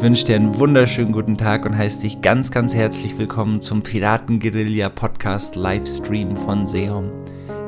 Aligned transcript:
Ich 0.00 0.04
wünsche 0.04 0.24
dir 0.24 0.36
einen 0.36 0.58
wunderschönen 0.58 1.12
guten 1.12 1.36
Tag 1.36 1.66
und 1.66 1.76
heiße 1.76 2.00
dich 2.00 2.22
ganz, 2.22 2.50
ganz 2.50 2.74
herzlich 2.74 3.18
willkommen 3.18 3.60
zum 3.60 3.82
Piraten-Guerilla 3.82 4.88
Podcast 4.88 5.56
Livestream 5.56 6.36
von 6.36 6.64
Seom 6.64 7.10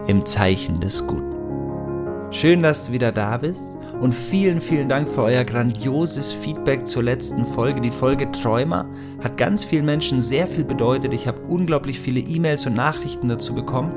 im 0.07 0.25
Zeichen 0.25 0.81
des 0.81 1.07
Guten. 1.07 2.33
Schön, 2.33 2.63
dass 2.63 2.87
du 2.87 2.93
wieder 2.93 3.13
da 3.13 3.37
bist 3.37 3.77
und 4.01 4.15
vielen, 4.15 4.63
vielen 4.63 4.89
Dank 4.89 5.11
für 5.11 5.25
euer 5.25 5.45
grandioses 5.45 6.33
Feedback 6.33 6.87
zur 6.87 7.03
letzten 7.03 7.45
Folge. 7.45 7.83
Die 7.83 7.91
Folge 7.91 8.33
Träumer 8.33 8.87
hat 9.23 9.37
ganz 9.37 9.63
vielen 9.63 9.85
Menschen 9.85 10.23
sehr 10.23 10.47
viel 10.47 10.65
bedeutet. 10.65 11.13
Ich 11.13 11.29
habe 11.29 11.43
unglaublich 11.43 12.01
viele 12.01 12.21
E-Mails 12.21 12.65
und 12.65 12.73
Nachrichten 12.73 13.29
dazu 13.29 13.55
bekommen. 13.55 13.93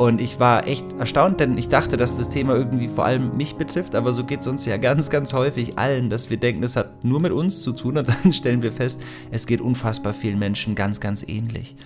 Und 0.00 0.18
ich 0.18 0.40
war 0.40 0.66
echt 0.66 0.94
erstaunt, 0.98 1.40
denn 1.40 1.58
ich 1.58 1.68
dachte, 1.68 1.98
dass 1.98 2.16
das 2.16 2.30
Thema 2.30 2.54
irgendwie 2.54 2.88
vor 2.88 3.04
allem 3.04 3.36
mich 3.36 3.56
betrifft, 3.56 3.94
aber 3.94 4.14
so 4.14 4.24
geht 4.24 4.40
es 4.40 4.46
uns 4.46 4.64
ja 4.64 4.78
ganz, 4.78 5.10
ganz 5.10 5.34
häufig 5.34 5.76
allen, 5.78 6.08
dass 6.08 6.30
wir 6.30 6.38
denken, 6.38 6.62
es 6.62 6.74
hat 6.74 7.04
nur 7.04 7.20
mit 7.20 7.32
uns 7.32 7.60
zu 7.60 7.74
tun 7.74 7.98
und 7.98 8.08
dann 8.08 8.32
stellen 8.32 8.62
wir 8.62 8.72
fest, 8.72 9.02
es 9.30 9.46
geht 9.46 9.60
unfassbar 9.60 10.14
vielen 10.14 10.38
Menschen 10.38 10.74
ganz, 10.74 11.00
ganz 11.00 11.22
ähnlich. 11.28 11.76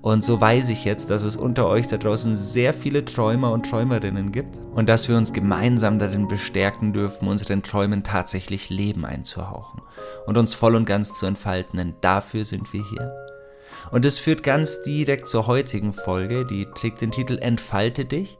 Und 0.00 0.22
so 0.22 0.40
weiß 0.40 0.68
ich 0.68 0.84
jetzt, 0.84 1.10
dass 1.10 1.24
es 1.24 1.34
unter 1.34 1.66
euch 1.66 1.88
da 1.88 1.96
draußen 1.96 2.36
sehr 2.36 2.72
viele 2.72 3.04
Träumer 3.04 3.50
und 3.50 3.68
Träumerinnen 3.68 4.30
gibt 4.30 4.60
und 4.72 4.88
dass 4.88 5.08
wir 5.08 5.16
uns 5.16 5.32
gemeinsam 5.32 5.98
darin 5.98 6.28
bestärken 6.28 6.92
dürfen, 6.92 7.26
unseren 7.26 7.64
Träumen 7.64 8.04
tatsächlich 8.04 8.70
Leben 8.70 9.04
einzuhauchen 9.04 9.82
und 10.28 10.38
uns 10.38 10.54
voll 10.54 10.76
und 10.76 10.84
ganz 10.84 11.18
zu 11.18 11.26
entfalten, 11.26 11.78
denn 11.78 11.94
dafür 12.00 12.44
sind 12.44 12.72
wir 12.72 12.84
hier. 12.88 13.25
Und 13.90 14.04
es 14.04 14.18
führt 14.18 14.42
ganz 14.42 14.82
direkt 14.82 15.28
zur 15.28 15.46
heutigen 15.46 15.92
Folge, 15.92 16.44
die 16.44 16.66
trägt 16.74 17.00
den 17.00 17.10
Titel 17.10 17.38
Entfalte 17.38 18.04
dich. 18.04 18.38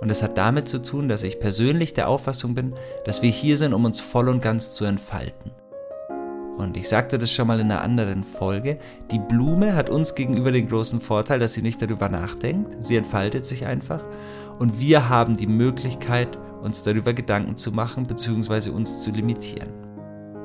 Und 0.00 0.10
es 0.10 0.22
hat 0.22 0.38
damit 0.38 0.68
zu 0.68 0.80
tun, 0.80 1.08
dass 1.08 1.22
ich 1.22 1.40
persönlich 1.40 1.94
der 1.94 2.08
Auffassung 2.08 2.54
bin, 2.54 2.74
dass 3.04 3.22
wir 3.22 3.30
hier 3.30 3.56
sind, 3.56 3.74
um 3.74 3.84
uns 3.84 4.00
voll 4.00 4.28
und 4.28 4.40
ganz 4.40 4.74
zu 4.74 4.84
entfalten. 4.84 5.52
Und 6.56 6.76
ich 6.76 6.88
sagte 6.88 7.18
das 7.18 7.32
schon 7.32 7.46
mal 7.46 7.60
in 7.60 7.70
einer 7.70 7.82
anderen 7.82 8.24
Folge, 8.24 8.78
die 9.12 9.20
Blume 9.20 9.76
hat 9.76 9.90
uns 9.90 10.16
gegenüber 10.16 10.50
den 10.50 10.68
großen 10.68 11.00
Vorteil, 11.00 11.38
dass 11.38 11.52
sie 11.52 11.62
nicht 11.62 11.80
darüber 11.80 12.08
nachdenkt, 12.08 12.84
sie 12.84 12.96
entfaltet 12.96 13.46
sich 13.46 13.64
einfach 13.64 14.04
und 14.58 14.80
wir 14.80 15.08
haben 15.08 15.36
die 15.36 15.46
Möglichkeit, 15.46 16.36
uns 16.62 16.82
darüber 16.82 17.14
Gedanken 17.14 17.56
zu 17.56 17.70
machen 17.70 18.06
bzw. 18.06 18.70
uns 18.70 19.02
zu 19.02 19.12
limitieren. 19.12 19.87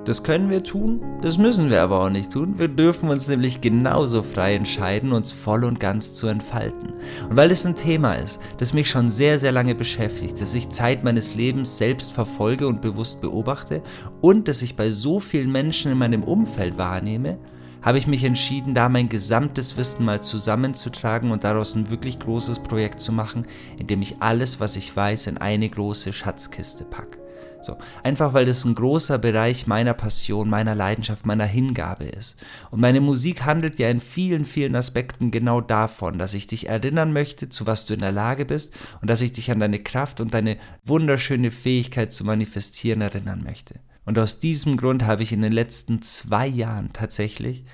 Das 0.05 0.21
können 0.21 0.49
wir 0.49 0.65
tun, 0.65 0.99
das 1.21 1.37
müssen 1.37 1.69
wir 1.69 1.81
aber 1.81 2.01
auch 2.01 2.09
nicht 2.09 2.33
tun. 2.33 2.59
Wir 2.59 2.67
dürfen 2.67 3.07
uns 3.07 3.29
nämlich 3.29 3.61
genauso 3.61 4.21
frei 4.21 4.55
entscheiden, 4.55 5.13
uns 5.13 5.31
voll 5.31 5.63
und 5.63 5.79
ganz 5.79 6.13
zu 6.13 6.27
entfalten. 6.27 6.91
Und 7.29 7.37
weil 7.37 7.51
es 7.51 7.65
ein 7.65 7.77
Thema 7.77 8.15
ist, 8.15 8.41
das 8.57 8.73
mich 8.73 8.89
schon 8.89 9.07
sehr, 9.07 9.39
sehr 9.39 9.53
lange 9.53 9.75
beschäftigt, 9.75 10.41
das 10.41 10.55
ich 10.55 10.69
Zeit 10.71 11.05
meines 11.05 11.35
Lebens 11.35 11.77
selbst 11.77 12.11
verfolge 12.11 12.67
und 12.67 12.81
bewusst 12.81 13.21
beobachte 13.21 13.81
und 14.19 14.49
das 14.49 14.61
ich 14.61 14.75
bei 14.75 14.91
so 14.91 15.21
vielen 15.21 15.53
Menschen 15.53 15.93
in 15.93 15.97
meinem 15.97 16.23
Umfeld 16.23 16.77
wahrnehme, 16.77 17.37
habe 17.81 17.97
ich 17.97 18.05
mich 18.05 18.25
entschieden, 18.25 18.73
da 18.73 18.89
mein 18.89 19.07
gesamtes 19.07 19.77
Wissen 19.77 20.03
mal 20.03 20.21
zusammenzutragen 20.21 21.31
und 21.31 21.45
daraus 21.45 21.75
ein 21.75 21.89
wirklich 21.89 22.19
großes 22.19 22.59
Projekt 22.59 22.99
zu 22.99 23.13
machen, 23.13 23.45
in 23.77 23.87
dem 23.87 24.01
ich 24.01 24.21
alles, 24.21 24.59
was 24.59 24.75
ich 24.75 24.93
weiß, 24.93 25.27
in 25.27 25.37
eine 25.37 25.69
große 25.69 26.11
Schatzkiste 26.11 26.83
packe. 26.83 27.22
So, 27.63 27.77
einfach 28.03 28.33
weil 28.33 28.45
das 28.45 28.65
ein 28.65 28.75
großer 28.75 29.17
Bereich 29.17 29.67
meiner 29.67 29.93
Passion, 29.93 30.49
meiner 30.49 30.75
Leidenschaft, 30.75 31.25
meiner 31.25 31.45
Hingabe 31.45 32.05
ist. 32.05 32.37
Und 32.71 32.81
meine 32.81 33.01
Musik 33.01 33.45
handelt 33.45 33.79
ja 33.79 33.89
in 33.89 33.99
vielen, 33.99 34.45
vielen 34.45 34.75
Aspekten 34.75 35.31
genau 35.31 35.61
davon, 35.61 36.17
dass 36.19 36.33
ich 36.33 36.47
dich 36.47 36.69
erinnern 36.69 37.13
möchte, 37.13 37.49
zu 37.49 37.65
was 37.65 37.85
du 37.85 37.93
in 37.93 38.01
der 38.01 38.11
Lage 38.11 38.45
bist 38.45 38.73
und 39.01 39.09
dass 39.09 39.21
ich 39.21 39.33
dich 39.33 39.51
an 39.51 39.59
deine 39.59 39.79
Kraft 39.79 40.19
und 40.19 40.33
deine 40.33 40.57
wunderschöne 40.83 41.51
Fähigkeit 41.51 42.13
zu 42.13 42.25
manifestieren 42.25 43.01
erinnern 43.01 43.43
möchte. 43.43 43.79
Und 44.05 44.19
aus 44.19 44.39
diesem 44.39 44.77
Grund 44.77 45.05
habe 45.05 45.23
ich 45.23 45.31
in 45.31 45.41
den 45.41 45.53
letzten 45.53 46.01
zwei 46.01 46.47
Jahren 46.47 46.91
tatsächlich 46.91 47.65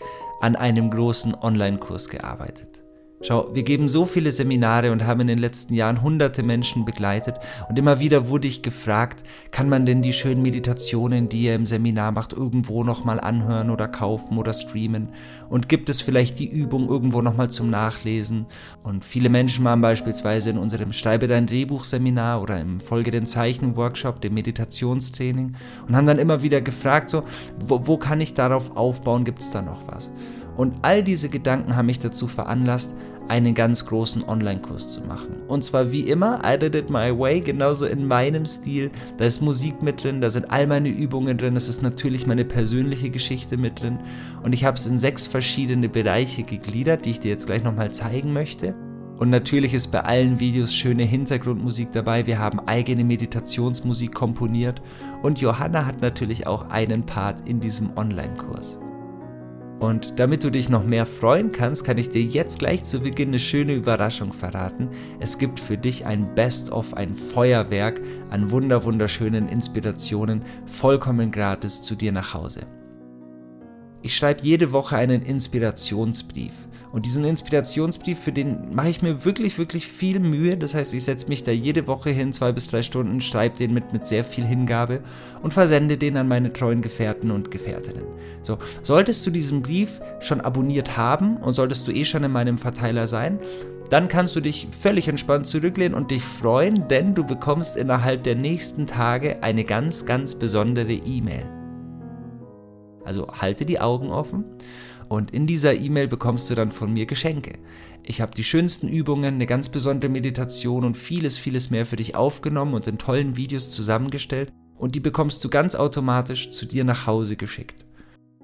an 0.41 0.55
einem 0.55 0.91
großen 0.91 1.33
Online-Kurs 1.33 2.09
gearbeitet. 2.09 2.78
Schau, 3.21 3.53
wir 3.53 3.63
geben 3.63 3.89
so 3.89 4.05
viele 4.05 4.31
Seminare 4.31 4.93
und 4.93 5.05
haben 5.05 5.19
in 5.19 5.27
den 5.27 5.39
letzten 5.39 5.73
Jahren 5.73 6.01
hunderte 6.01 6.41
Menschen 6.41 6.85
begleitet 6.85 7.35
und 7.67 7.77
immer 7.77 7.99
wieder 7.99 8.29
wurde 8.29 8.47
ich 8.47 8.61
gefragt, 8.61 9.23
kann 9.51 9.67
man 9.67 9.85
denn 9.85 10.01
die 10.01 10.13
schönen 10.13 10.41
Meditationen, 10.41 11.27
die 11.27 11.41
ihr 11.41 11.55
im 11.55 11.65
Seminar 11.65 12.13
macht, 12.13 12.31
irgendwo 12.31 12.85
nochmal 12.85 13.19
anhören 13.19 13.71
oder 13.71 13.89
kaufen 13.89 14.37
oder 14.37 14.53
streamen? 14.53 15.09
Und 15.49 15.67
gibt 15.67 15.89
es 15.89 15.99
vielleicht 15.99 16.39
die 16.39 16.49
Übung 16.49 16.87
irgendwo 16.87 17.21
nochmal 17.21 17.49
zum 17.49 17.69
Nachlesen? 17.69 18.45
Und 18.83 19.03
viele 19.03 19.27
Menschen 19.27 19.65
waren 19.65 19.81
beispielsweise 19.81 20.51
in 20.51 20.57
unserem 20.57 20.93
Schreibe 20.93 21.27
dein 21.27 21.45
Drehbuch-Seminar 21.45 22.41
oder 22.41 22.61
im 22.61 22.79
Folge 22.79 23.11
den 23.11 23.25
Zeichen-Workshop, 23.25 24.21
dem 24.21 24.33
Meditationstraining 24.35 25.57
und 25.85 25.95
haben 25.95 26.07
dann 26.07 26.19
immer 26.19 26.41
wieder 26.41 26.61
gefragt, 26.61 27.09
so, 27.09 27.23
wo, 27.67 27.85
wo 27.85 27.97
kann 27.97 28.21
ich 28.21 28.33
darauf 28.33 28.77
aufbauen, 28.77 29.25
gibt 29.25 29.39
es 29.39 29.51
da 29.51 29.61
noch 29.61 29.85
was? 29.87 30.09
Und 30.59 30.73
all 30.81 31.01
diese 31.01 31.29
Gedanken 31.29 31.77
haben 31.77 31.85
mich 31.85 31.99
dazu 31.99 32.27
veranlasst, 32.27 32.93
einen 33.29 33.53
ganz 33.53 33.85
großen 33.85 34.27
Online-Kurs 34.27 34.89
zu 34.89 34.99
machen. 34.99 35.37
Und 35.47 35.63
zwar 35.63 35.93
wie 35.93 36.01
immer, 36.01 36.41
I 36.45 36.59
did 36.59 36.75
it 36.75 36.89
my 36.89 37.17
way, 37.17 37.39
genauso 37.39 37.85
in 37.85 38.07
meinem 38.07 38.43
Stil. 38.43 38.91
Da 39.15 39.23
ist 39.23 39.41
Musik 39.41 39.81
mit 39.81 40.03
drin, 40.03 40.19
da 40.19 40.29
sind 40.29 40.51
all 40.51 40.67
meine 40.67 40.89
Übungen 40.89 41.37
drin, 41.37 41.55
es 41.55 41.69
ist 41.69 41.81
natürlich 41.81 42.27
meine 42.27 42.43
persönliche 42.43 43.09
Geschichte 43.09 43.55
mit 43.55 43.81
drin. 43.81 43.99
Und 44.43 44.51
ich 44.51 44.65
habe 44.65 44.75
es 44.75 44.85
in 44.85 44.97
sechs 44.97 45.27
verschiedene 45.27 45.87
Bereiche 45.87 46.43
gegliedert, 46.43 47.05
die 47.05 47.11
ich 47.11 47.21
dir 47.21 47.31
jetzt 47.31 47.45
gleich 47.45 47.63
nochmal 47.63 47.93
zeigen 47.93 48.33
möchte. 48.33 48.75
Und 49.17 49.29
natürlich 49.29 49.73
ist 49.73 49.93
bei 49.93 50.01
allen 50.01 50.41
Videos 50.41 50.73
schöne 50.73 51.03
Hintergrundmusik 51.03 51.93
dabei. 51.93 52.27
Wir 52.27 52.37
haben 52.37 52.59
eigene 52.59 53.05
Meditationsmusik 53.05 54.13
komponiert. 54.13 54.81
Und 55.21 55.39
Johanna 55.39 55.85
hat 55.85 56.01
natürlich 56.01 56.47
auch 56.47 56.69
einen 56.69 57.05
Part 57.05 57.47
in 57.47 57.61
diesem 57.61 57.95
Online-Kurs. 57.95 58.77
Und 59.79 60.19
damit 60.19 60.43
du 60.43 60.49
dich 60.49 60.67
noch 60.67 60.83
mehr 60.83 61.05
freuen 61.05 61.53
kannst, 61.53 61.85
kann 61.85 61.97
ich 61.97 62.09
dir 62.09 62.21
jetzt 62.21 62.59
gleich 62.59 62.83
zu 62.83 62.99
Beginn 62.99 63.29
eine 63.29 63.39
schöne 63.39 63.73
Überraschung 63.73 64.33
verraten. 64.33 64.89
Es 65.21 65.37
gibt 65.37 65.57
für 65.59 65.77
dich 65.77 66.05
ein 66.05 66.35
Best-of, 66.35 66.93
ein 66.95 67.15
Feuerwerk 67.15 68.01
an 68.29 68.51
wunder 68.51 68.83
wunderschönen 68.83 69.47
Inspirationen 69.47 70.43
vollkommen 70.65 71.31
gratis 71.31 71.81
zu 71.81 71.95
dir 71.95 72.11
nach 72.11 72.33
Hause. 72.33 72.67
Ich 74.01 74.15
schreibe 74.15 74.41
jede 74.43 74.73
Woche 74.73 74.97
einen 74.97 75.21
Inspirationsbrief. 75.21 76.53
Und 76.91 77.05
diesen 77.05 77.23
Inspirationsbrief, 77.23 78.19
für 78.19 78.31
den 78.31 78.73
mache 78.73 78.89
ich 78.89 79.01
mir 79.01 79.23
wirklich, 79.23 79.59
wirklich 79.59 79.87
viel 79.87 80.19
Mühe. 80.19 80.57
Das 80.57 80.73
heißt, 80.73 80.93
ich 80.95 81.03
setze 81.03 81.29
mich 81.29 81.43
da 81.43 81.51
jede 81.51 81.85
Woche 81.85 82.09
hin, 82.09 82.33
zwei 82.33 82.51
bis 82.51 82.67
drei 82.67 82.81
Stunden, 82.81 83.21
schreibe 83.21 83.57
den 83.57 83.73
mit, 83.73 83.93
mit 83.93 84.07
sehr 84.07 84.23
viel 84.23 84.43
Hingabe 84.45 85.01
und 85.43 85.53
versende 85.53 85.97
den 85.97 86.17
an 86.17 86.27
meine 86.27 86.51
treuen 86.51 86.81
Gefährten 86.81 87.29
und 87.29 87.51
Gefährtinnen. 87.51 88.05
So, 88.41 88.57
solltest 88.81 89.25
du 89.25 89.29
diesen 89.29 89.61
Brief 89.61 90.01
schon 90.19 90.41
abonniert 90.41 90.97
haben 90.97 91.37
und 91.37 91.53
solltest 91.53 91.87
du 91.87 91.91
eh 91.91 92.05
schon 92.05 92.23
in 92.23 92.31
meinem 92.31 92.57
Verteiler 92.57 93.05
sein, 93.05 93.39
dann 93.91 94.07
kannst 94.07 94.35
du 94.35 94.39
dich 94.39 94.67
völlig 94.71 95.07
entspannt 95.07 95.45
zurücklehnen 95.45 95.95
und 95.95 96.11
dich 96.11 96.23
freuen, 96.23 96.87
denn 96.87 97.15
du 97.15 97.23
bekommst 97.23 97.75
innerhalb 97.75 98.23
der 98.23 98.35
nächsten 98.35 98.87
Tage 98.87 99.41
eine 99.43 99.63
ganz, 99.63 100.05
ganz 100.05 100.35
besondere 100.35 100.93
E-Mail. 100.93 101.45
Also 103.03 103.27
halte 103.27 103.65
die 103.65 103.79
Augen 103.79 104.09
offen 104.09 104.45
und 105.09 105.31
in 105.31 105.47
dieser 105.47 105.73
E-Mail 105.73 106.07
bekommst 106.07 106.49
du 106.49 106.55
dann 106.55 106.71
von 106.71 106.93
mir 106.93 107.05
Geschenke. 107.05 107.59
Ich 108.03 108.21
habe 108.21 108.33
die 108.33 108.43
schönsten 108.43 108.87
Übungen, 108.87 109.35
eine 109.35 109.45
ganz 109.45 109.69
besondere 109.69 110.09
Meditation 110.09 110.85
und 110.85 110.95
vieles, 110.95 111.37
vieles 111.37 111.69
mehr 111.69 111.85
für 111.85 111.97
dich 111.97 112.15
aufgenommen 112.15 112.75
und 112.75 112.87
in 112.87 112.97
tollen 112.97 113.35
Videos 113.35 113.71
zusammengestellt 113.71 114.53
und 114.77 114.95
die 114.95 115.01
bekommst 115.01 115.43
du 115.43 115.49
ganz 115.49 115.75
automatisch 115.75 116.51
zu 116.51 116.65
dir 116.65 116.85
nach 116.85 117.05
Hause 117.05 117.35
geschickt. 117.35 117.85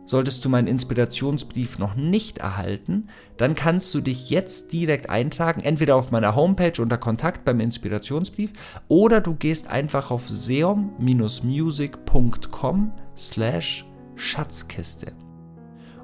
Solltest 0.07 0.45
du 0.45 0.50
meinen 0.50 0.68
Inspirationsbrief 0.68 1.80
noch 1.80 1.95
nicht 1.95 2.38
erhalten, 2.38 3.07
dann 3.38 3.56
kannst 3.56 3.92
du 3.95 4.01
dich 4.01 4.30
jetzt 4.30 4.72
direkt 4.72 5.10
eintragen, 5.10 5.62
entweder 5.62 5.95
auf 5.95 6.12
meiner 6.12 6.36
Homepage 6.36 6.80
unter 6.80 7.00
Kontakt 7.00 7.44
beim 7.44 7.60
Inspirationsbrief 7.60 8.54
oder 8.88 9.19
du 9.19 9.34
gehst 9.34 9.68
einfach 9.68 10.12
auf 10.12 10.30
seom-music.com 10.30 12.92
slash 13.18 13.84
Schatzkiste. 14.16 15.25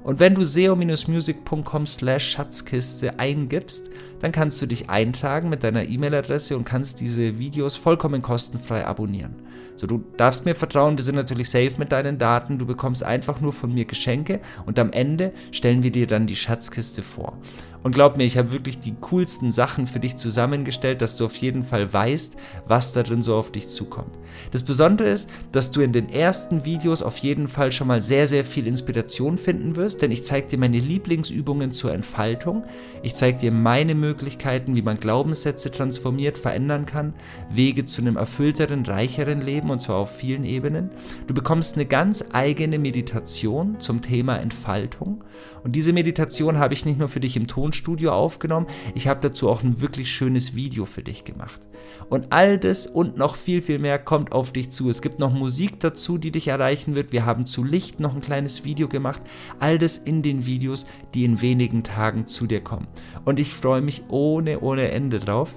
Und 0.04 0.18
wenn 0.18 0.34
du 0.34 0.44
seo-music.com 0.44 1.86
slash 1.86 2.32
Schatzkiste 2.32 3.18
eingibst, 3.18 3.90
dann 4.22 4.32
kannst 4.32 4.62
du 4.62 4.66
dich 4.66 4.88
eintragen 4.88 5.50
mit 5.50 5.62
deiner 5.62 5.86
E-Mail-Adresse 5.86 6.56
und 6.56 6.64
kannst 6.64 7.00
diese 7.00 7.38
Videos 7.38 7.76
vollkommen 7.76 8.22
kostenfrei 8.22 8.86
abonnieren. 8.86 9.34
So, 9.76 9.86
du 9.86 10.04
darfst 10.16 10.44
mir 10.44 10.54
vertrauen, 10.54 10.96
wir 10.96 11.04
sind 11.04 11.16
natürlich 11.16 11.50
safe 11.50 11.72
mit 11.78 11.92
deinen 11.92 12.18
Daten, 12.18 12.58
du 12.58 12.66
bekommst 12.66 13.02
einfach 13.02 13.40
nur 13.40 13.52
von 13.52 13.72
mir 13.72 13.84
Geschenke 13.84 14.40
und 14.64 14.78
am 14.78 14.92
Ende 14.92 15.32
stellen 15.50 15.82
wir 15.82 15.90
dir 15.90 16.06
dann 16.06 16.26
die 16.26 16.36
Schatzkiste 16.36 17.02
vor. 17.02 17.38
Und 17.82 17.94
glaub 17.94 18.16
mir, 18.16 18.24
ich 18.24 18.38
habe 18.38 18.52
wirklich 18.52 18.78
die 18.78 18.94
coolsten 19.00 19.50
Sachen 19.50 19.86
für 19.86 19.98
dich 19.98 20.16
zusammengestellt, 20.16 21.02
dass 21.02 21.16
du 21.16 21.24
auf 21.24 21.34
jeden 21.34 21.64
Fall 21.64 21.92
weißt, 21.92 22.36
was 22.66 22.92
da 22.92 23.02
drin 23.02 23.22
so 23.22 23.34
auf 23.34 23.50
dich 23.50 23.66
zukommt. 23.68 24.18
Das 24.52 24.62
Besondere 24.62 25.08
ist, 25.08 25.28
dass 25.50 25.72
du 25.72 25.80
in 25.80 25.92
den 25.92 26.08
ersten 26.08 26.64
Videos 26.64 27.02
auf 27.02 27.18
jeden 27.18 27.48
Fall 27.48 27.72
schon 27.72 27.88
mal 27.88 28.00
sehr, 28.00 28.26
sehr 28.26 28.44
viel 28.44 28.66
Inspiration 28.66 29.36
finden 29.36 29.74
wirst, 29.74 30.00
denn 30.00 30.12
ich 30.12 30.22
zeige 30.22 30.46
dir 30.46 30.58
meine 30.58 30.78
Lieblingsübungen 30.78 31.72
zur 31.72 31.92
Entfaltung. 31.92 32.64
Ich 33.02 33.14
zeige 33.14 33.38
dir 33.38 33.50
meine 33.50 33.94
Möglichkeiten, 33.96 34.11
Startmöglichkeiten, 34.12 34.76
wie 34.76 34.82
man 34.82 34.98
Glaubenssätze 34.98 35.70
transformiert, 35.70 36.36
verändern 36.36 36.86
kann, 36.86 37.14
Wege 37.50 37.84
zu 37.84 38.02
einem 38.02 38.16
erfüllteren, 38.16 38.84
reicheren 38.84 39.40
Leben 39.40 39.70
und 39.70 39.80
zwar 39.80 39.96
auf 39.96 40.14
vielen 40.14 40.44
Ebenen. 40.44 40.90
Du 41.26 41.34
bekommst 41.34 41.76
eine 41.76 41.86
ganz 41.86 42.28
eigene 42.32 42.78
Meditation 42.78 43.80
zum 43.80 44.02
Thema 44.02 44.36
Entfaltung 44.36 45.24
und 45.64 45.72
diese 45.72 45.92
Meditation 45.92 46.58
habe 46.58 46.74
ich 46.74 46.84
nicht 46.84 46.98
nur 46.98 47.08
für 47.08 47.20
dich 47.20 47.36
im 47.36 47.46
Tonstudio 47.46 48.12
aufgenommen, 48.12 48.66
ich 48.94 49.08
habe 49.08 49.20
dazu 49.20 49.48
auch 49.48 49.62
ein 49.62 49.80
wirklich 49.80 50.12
schönes 50.12 50.54
Video 50.54 50.84
für 50.84 51.02
dich 51.02 51.24
gemacht. 51.24 51.60
Und 52.08 52.26
all 52.30 52.58
das 52.58 52.86
und 52.86 53.16
noch 53.16 53.36
viel, 53.36 53.62
viel 53.62 53.78
mehr 53.78 53.98
kommt 53.98 54.32
auf 54.32 54.52
dich 54.52 54.70
zu. 54.70 54.88
Es 54.88 55.02
gibt 55.02 55.18
noch 55.18 55.32
Musik 55.32 55.80
dazu, 55.80 56.18
die 56.18 56.30
dich 56.30 56.48
erreichen 56.48 56.96
wird. 56.96 57.12
Wir 57.12 57.24
haben 57.24 57.46
zu 57.46 57.64
Licht 57.64 58.00
noch 58.00 58.14
ein 58.14 58.20
kleines 58.20 58.64
Video 58.64 58.88
gemacht. 58.88 59.22
All 59.58 59.78
das 59.78 59.98
in 59.98 60.22
den 60.22 60.46
Videos, 60.46 60.86
die 61.14 61.24
in 61.24 61.40
wenigen 61.40 61.82
Tagen 61.82 62.26
zu 62.26 62.46
dir 62.46 62.60
kommen. 62.60 62.88
Und 63.24 63.38
ich 63.38 63.54
freue 63.54 63.80
mich 63.80 64.04
ohne, 64.08 64.60
ohne 64.60 64.90
Ende 64.90 65.20
drauf. 65.20 65.54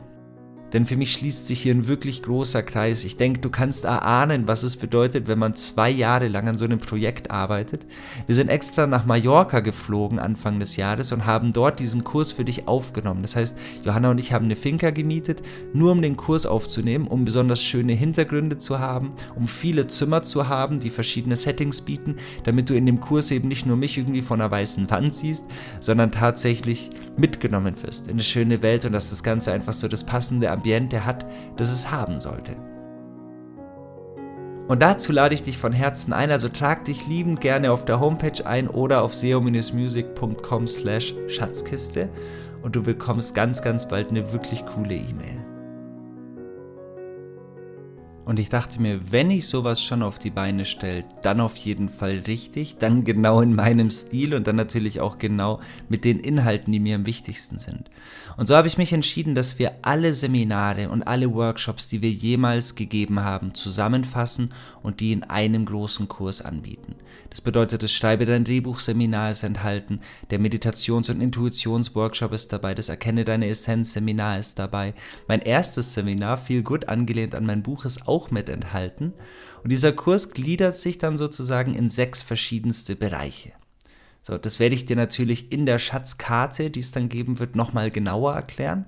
Denn 0.73 0.85
für 0.85 0.97
mich 0.97 1.13
schließt 1.13 1.47
sich 1.47 1.62
hier 1.62 1.73
ein 1.73 1.88
wirklich 1.88 2.23
großer 2.23 2.63
Kreis. 2.63 3.03
Ich 3.03 3.17
denke, 3.17 3.39
du 3.39 3.50
kannst 3.50 3.85
erahnen, 3.85 4.47
was 4.47 4.63
es 4.63 4.77
bedeutet, 4.77 5.27
wenn 5.27 5.39
man 5.39 5.56
zwei 5.56 5.89
Jahre 5.89 6.27
lang 6.27 6.50
an 6.50 6.57
so 6.57 6.65
einem 6.65 6.79
Projekt 6.79 7.31
arbeitet. 7.31 7.85
Wir 8.25 8.35
sind 8.35 8.50
extra 8.50 8.88
nach 8.88 9.06
Mallorca 9.06 9.59
geflogen 9.59 10.19
Anfang 10.19 10.59
des 10.59 10.75
Jahres 10.75 11.12
und 11.12 11.25
haben 11.25 11.53
dort 11.53 11.79
diesen 11.79 12.03
Kurs 12.03 12.31
für 12.31 12.44
dich 12.44 12.67
aufgenommen. 12.67 13.21
Das 13.21 13.35
heißt, 13.35 13.57
Johanna 13.83 14.12
und 14.12 14.17
ich 14.17 14.33
haben 14.33 14.45
eine 14.45 14.56
Finca 14.56 14.89
gemietet, 14.89 15.41
nur 15.73 15.91
um 15.91 16.01
den 16.01 16.17
Kurs 16.17 16.45
aufzunehmen, 16.45 17.07
um 17.07 17.25
besonders 17.25 17.63
schöne 17.63 17.94
Hintergründe 17.94 18.57
zu 18.57 18.79
haben, 18.79 19.13
um 19.35 19.47
viele 19.47 19.88
Zimmer 19.88 20.23
zu 20.23 20.50
haben, 20.50 20.79
die 20.79 20.89
verschiedene 20.89 21.35
Settings 21.35 21.81
bieten, 21.81 22.18
damit 22.44 22.69
du 22.69 22.75
in 22.75 22.85
dem 22.85 23.00
Kurs 23.00 23.31
eben 23.31 23.47
nicht 23.47 23.65
nur 23.65 23.77
mich 23.77 23.97
irgendwie 23.97 24.21
von 24.21 24.41
einer 24.41 24.51
weißen 24.51 24.89
Wand 24.89 25.13
siehst, 25.13 25.45
sondern 25.79 26.11
tatsächlich 26.11 26.89
mitgenommen 27.18 27.75
wirst 27.83 28.07
in 28.07 28.13
eine 28.13 28.23
schöne 28.23 28.61
Welt 28.61 28.85
und 28.85 28.94
dass 28.94 29.09
das 29.09 29.23
Ganze 29.23 29.51
einfach 29.51 29.73
so 29.73 29.88
das 29.88 30.06
passende 30.06 30.51
Ambiente 30.65 31.06
hat, 31.06 31.27
das 31.57 31.71
es 31.71 31.91
haben 31.91 32.19
sollte. 32.19 32.56
Und 34.67 34.81
dazu 34.81 35.12
lade 35.12 35.35
ich 35.35 35.44
dich 35.44 35.59
von 35.59 35.71
Herzen 35.71 36.12
ein, 36.12 36.31
also 36.31 36.50
trag 36.50 36.85
dich 36.85 37.06
liebend 37.06 37.39
gerne 37.39 37.71
auf 37.71 37.85
der 37.85 38.00
Homepage 38.00 38.44
ein 38.47 38.67
oder 38.67 39.03
auf 39.03 39.13
seo-music.com 39.13 40.65
slash 40.65 41.13
Schatzkiste 41.27 42.09
und 42.63 42.75
du 42.75 42.81
bekommst 42.81 43.35
ganz, 43.35 43.62
ganz 43.62 43.88
bald 43.88 44.09
eine 44.09 44.31
wirklich 44.31 44.65
coole 44.65 44.95
E-Mail. 44.95 45.44
Und 48.25 48.39
ich 48.39 48.50
dachte 48.50 48.81
mir, 48.81 49.12
wenn 49.12 49.30
ich 49.30 49.48
sowas 49.48 49.81
schon 49.81 50.01
auf 50.01 50.18
die 50.18 50.31
Beine 50.31 50.66
stelle, 50.66 51.06
dann 51.22 51.39
auf 51.39 51.56
jeden 51.57 51.89
Fall 51.89 52.24
richtig, 52.25 52.77
dann 52.77 53.04
genau 53.04 53.39
in 53.42 53.54
meinem 53.54 53.92
Stil 53.92 54.33
und 54.33 54.48
dann 54.48 54.56
natürlich 54.56 55.00
auch 55.00 55.19
genau 55.19 55.60
mit 55.89 56.04
den 56.04 56.19
Inhalten, 56.19 56.74
die 56.74 56.80
mir 56.80 56.95
am 56.95 57.06
wichtigsten 57.06 57.60
sind. 57.60 57.92
Und 58.36 58.48
so 58.48 58.56
habe 58.56 58.68
ich 58.68 58.80
mich 58.80 58.94
entschieden, 58.94 59.36
dass 59.36 59.60
wir 59.60 59.74
alle 59.83 60.16
Seminare 60.16 60.89
und 60.89 61.04
alle 61.04 61.33
Workshops, 61.36 61.88
die 61.88 62.01
wir 62.01 62.10
jemals 62.10 62.74
gegeben 62.74 63.19
haben, 63.19 63.54
zusammenfassen 63.54 64.54
und 64.81 65.01
die 65.01 65.12
in 65.12 65.24
einem 65.24 65.66
großen 65.66 66.07
Kurs 66.07 66.42
anbieten. 66.42 66.95
Das 67.30 67.42
bedeutet, 67.42 67.83
das 67.83 67.92
Schreibe 67.92 68.25
dein 68.25 68.44
Drehbuch-Seminar 68.44 69.31
ist 69.31 69.44
enthalten, 69.44 70.00
der 70.31 70.39
Meditations- 70.39 71.10
und 71.10 71.21
Intuitions-Workshop 71.21 72.31
ist 72.33 72.51
dabei, 72.54 72.74
das 72.74 72.89
Erkenne 72.89 73.25
deine 73.25 73.48
Essenz-Seminar 73.50 74.39
ist 74.39 74.57
dabei. 74.57 74.94
Mein 75.28 75.42
erstes 75.42 75.94
Seminar, 75.94 76.38
viel 76.38 76.63
gut 76.63 76.88
angelehnt 76.88 77.36
an 77.36 77.45
mein 77.45 77.62
Buch, 77.62 77.86
ist 77.86 78.07
auch 78.07 78.14
auch 78.15 78.31
mit 78.31 78.47
enthalten. 78.47 79.13
Und 79.63 79.71
dieser 79.71 79.91
Kurs 79.91 80.31
gliedert 80.31 80.77
sich 80.77 80.97
dann 80.97 81.17
sozusagen 81.17 81.73
in 81.73 81.89
sechs 81.89 82.23
verschiedenste 82.23 82.95
Bereiche. 82.95 83.51
So, 84.23 84.38
das 84.38 84.59
werde 84.59 84.75
ich 84.75 84.85
dir 84.85 84.95
natürlich 84.95 85.51
in 85.51 85.65
der 85.65 85.79
Schatzkarte, 85.79 86.71
die 86.71 86.79
es 86.79 86.91
dann 86.91 87.09
geben 87.09 87.39
wird, 87.39 87.56
nochmal 87.56 87.91
genauer 87.91 88.33
erklären. 88.33 88.85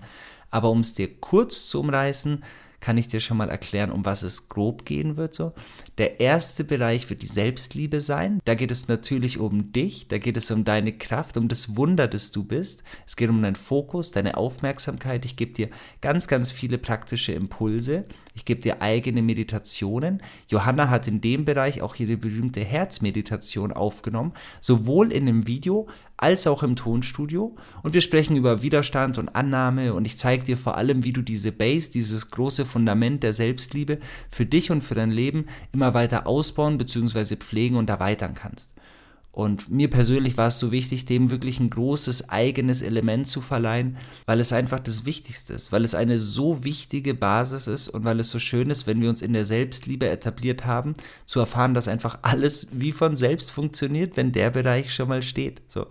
Aber 0.49 0.69
um 0.69 0.79
es 0.79 0.93
dir 0.93 1.19
kurz 1.19 1.67
zu 1.67 1.81
umreißen, 1.81 2.43
kann 2.87 2.97
ich 2.97 3.09
dir 3.09 3.19
schon 3.19 3.35
mal 3.35 3.49
erklären, 3.49 3.91
um 3.91 4.05
was 4.05 4.23
es 4.23 4.47
grob 4.47 4.85
gehen 4.85 5.17
wird. 5.17 5.35
So. 5.35 5.51
Der 5.97 6.21
erste 6.21 6.63
Bereich 6.63 7.09
wird 7.09 7.21
die 7.21 7.25
Selbstliebe 7.25 7.99
sein. 7.99 8.39
Da 8.45 8.55
geht 8.55 8.71
es 8.71 8.87
natürlich 8.87 9.39
um 9.39 9.73
dich, 9.73 10.07
da 10.07 10.19
geht 10.19 10.37
es 10.37 10.51
um 10.51 10.63
deine 10.63 10.93
Kraft, 10.93 11.35
um 11.35 11.49
das 11.49 11.75
Wunder, 11.75 12.07
das 12.07 12.31
du 12.31 12.45
bist. 12.45 12.83
Es 13.05 13.17
geht 13.17 13.29
um 13.29 13.41
deinen 13.41 13.57
Fokus, 13.57 14.11
deine 14.11 14.37
Aufmerksamkeit. 14.37 15.25
Ich 15.25 15.35
gebe 15.35 15.51
dir 15.51 15.67
ganz, 15.99 16.29
ganz 16.29 16.53
viele 16.53 16.77
praktische 16.77 17.33
Impulse. 17.33 18.05
Ich 18.33 18.45
gebe 18.45 18.61
dir 18.61 18.81
eigene 18.81 19.21
Meditationen. 19.21 20.23
Johanna 20.47 20.89
hat 20.89 21.09
in 21.09 21.19
dem 21.19 21.43
Bereich 21.43 21.81
auch 21.81 21.93
ihre 21.95 22.15
berühmte 22.15 22.63
Herzmeditation 22.63 23.73
aufgenommen, 23.73 24.31
sowohl 24.61 25.11
in 25.11 25.27
einem 25.27 25.45
Video 25.45 25.89
als 26.17 26.47
auch 26.47 26.63
im 26.63 26.75
Tonstudio. 26.75 27.55
Und 27.83 27.93
wir 27.93 28.01
sprechen 28.01 28.35
über 28.35 28.61
Widerstand 28.61 29.17
und 29.17 29.29
Annahme 29.29 29.93
und 29.93 30.05
ich 30.05 30.17
zeige 30.17 30.43
dir 30.43 30.57
vor 30.57 30.75
allem, 30.75 31.03
wie 31.03 31.13
du 31.13 31.21
diese 31.21 31.51
Base, 31.51 31.91
dieses 31.91 32.31
große 32.31 32.65
Fundament 32.65 33.23
der 33.23 33.33
Selbstliebe 33.33 33.99
für 34.29 34.45
dich 34.45 34.71
und 34.71 34.81
für 34.81 34.95
dein 34.95 35.11
Leben 35.11 35.45
immer 35.71 35.93
weiter 35.93 36.27
ausbauen 36.27 36.77
bzw. 36.77 37.35
pflegen 37.35 37.77
und 37.77 37.89
erweitern 37.89 38.33
kannst. 38.33 38.73
Und 39.37 39.69
mir 39.69 39.87
persönlich 39.87 40.35
war 40.35 40.47
es 40.47 40.57
so 40.57 40.71
wichtig, 40.71 41.05
dem 41.05 41.29
wirklich 41.29 41.59
ein 41.59 41.69
großes 41.69 42.29
eigenes 42.29 42.81
Element 42.81 43.27
zu 43.27 43.39
verleihen, 43.39 43.97
weil 44.25 44.39
es 44.39 44.51
einfach 44.51 44.79
das 44.79 45.05
Wichtigste 45.05 45.53
ist, 45.53 45.71
weil 45.71 45.85
es 45.85 45.93
eine 45.93 46.17
so 46.17 46.63
wichtige 46.63 47.13
Basis 47.13 47.67
ist 47.67 47.87
und 47.87 48.03
weil 48.03 48.19
es 48.19 48.31
so 48.31 48.39
schön 48.39 48.71
ist, 48.71 48.87
wenn 48.87 48.99
wir 48.99 49.09
uns 49.09 49.21
in 49.21 49.33
der 49.33 49.45
Selbstliebe 49.45 50.09
etabliert 50.09 50.65
haben, 50.65 50.95
zu 51.27 51.39
erfahren, 51.39 51.75
dass 51.75 51.87
einfach 51.87 52.17
alles 52.23 52.69
wie 52.71 52.91
von 52.91 53.15
selbst 53.15 53.51
funktioniert, 53.51 54.17
wenn 54.17 54.31
der 54.31 54.49
Bereich 54.49 54.91
schon 54.91 55.09
mal 55.09 55.21
steht. 55.21 55.61
So. 55.67 55.85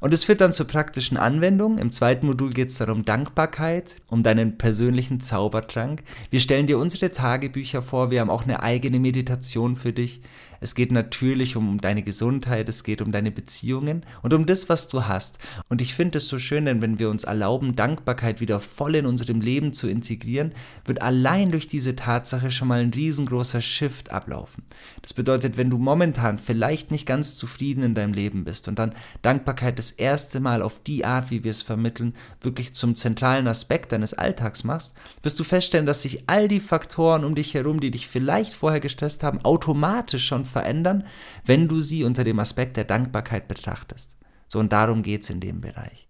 Und 0.00 0.14
es 0.14 0.24
führt 0.24 0.40
dann 0.40 0.52
zur 0.52 0.66
praktischen 0.66 1.16
Anwendung. 1.16 1.78
Im 1.78 1.90
zweiten 1.90 2.26
Modul 2.26 2.50
geht 2.50 2.68
es 2.68 2.78
darum 2.78 3.04
Dankbarkeit, 3.04 3.96
um 4.06 4.22
deinen 4.22 4.56
persönlichen 4.56 5.20
Zaubertrank. 5.20 6.04
Wir 6.30 6.40
stellen 6.40 6.66
dir 6.66 6.78
unsere 6.78 7.10
Tagebücher 7.10 7.82
vor, 7.82 8.10
wir 8.10 8.20
haben 8.20 8.30
auch 8.30 8.44
eine 8.44 8.62
eigene 8.62 9.00
Meditation 9.00 9.76
für 9.76 9.92
dich. 9.92 10.22
Es 10.60 10.74
geht 10.74 10.92
natürlich 10.92 11.56
um 11.56 11.80
deine 11.80 12.02
Gesundheit, 12.02 12.68
es 12.68 12.84
geht 12.84 13.00
um 13.00 13.12
deine 13.12 13.30
Beziehungen 13.30 14.04
und 14.22 14.34
um 14.34 14.46
das, 14.46 14.68
was 14.68 14.88
du 14.88 15.06
hast. 15.06 15.38
Und 15.68 15.80
ich 15.80 15.94
finde 15.94 16.18
es 16.18 16.28
so 16.28 16.38
schön, 16.38 16.64
denn 16.64 16.82
wenn 16.82 16.98
wir 16.98 17.10
uns 17.10 17.24
erlauben, 17.24 17.76
Dankbarkeit 17.76 18.40
wieder 18.40 18.60
voll 18.60 18.96
in 18.96 19.06
unserem 19.06 19.40
Leben 19.40 19.72
zu 19.72 19.88
integrieren, 19.88 20.52
wird 20.84 21.02
allein 21.02 21.50
durch 21.50 21.66
diese 21.66 21.96
Tatsache 21.96 22.50
schon 22.50 22.68
mal 22.68 22.80
ein 22.80 22.92
riesengroßer 22.92 23.60
Shift 23.60 24.10
ablaufen. 24.10 24.64
Das 25.02 25.14
bedeutet, 25.14 25.56
wenn 25.56 25.70
du 25.70 25.78
momentan 25.78 26.38
vielleicht 26.38 26.90
nicht 26.90 27.06
ganz 27.06 27.36
zufrieden 27.36 27.82
in 27.82 27.94
deinem 27.94 28.12
Leben 28.12 28.44
bist 28.44 28.68
und 28.68 28.78
dann 28.78 28.94
Dankbarkeit 29.22 29.78
das 29.78 29.92
erste 29.92 30.40
Mal 30.40 30.62
auf 30.62 30.82
die 30.82 31.04
Art, 31.04 31.30
wie 31.30 31.44
wir 31.44 31.50
es 31.50 31.62
vermitteln, 31.62 32.14
wirklich 32.40 32.74
zum 32.74 32.94
zentralen 32.94 33.46
Aspekt 33.46 33.92
deines 33.92 34.14
Alltags 34.14 34.64
machst, 34.64 34.94
wirst 35.22 35.38
du 35.38 35.44
feststellen, 35.44 35.86
dass 35.86 36.02
sich 36.02 36.24
all 36.26 36.48
die 36.48 36.60
Faktoren 36.60 37.24
um 37.24 37.34
dich 37.34 37.54
herum, 37.54 37.80
die 37.80 37.90
dich 37.90 38.08
vielleicht 38.08 38.52
vorher 38.52 38.80
gestresst 38.80 39.22
haben, 39.22 39.44
automatisch 39.44 40.26
schon 40.26 40.44
verändern, 40.48 41.04
wenn 41.44 41.68
du 41.68 41.80
sie 41.80 42.04
unter 42.04 42.24
dem 42.24 42.38
Aspekt 42.38 42.76
der 42.76 42.84
Dankbarkeit 42.84 43.48
betrachtest. 43.48 44.16
So 44.48 44.58
und 44.58 44.72
darum 44.72 45.02
geht 45.02 45.22
es 45.22 45.30
in 45.30 45.40
dem 45.40 45.60
Bereich. 45.60 46.08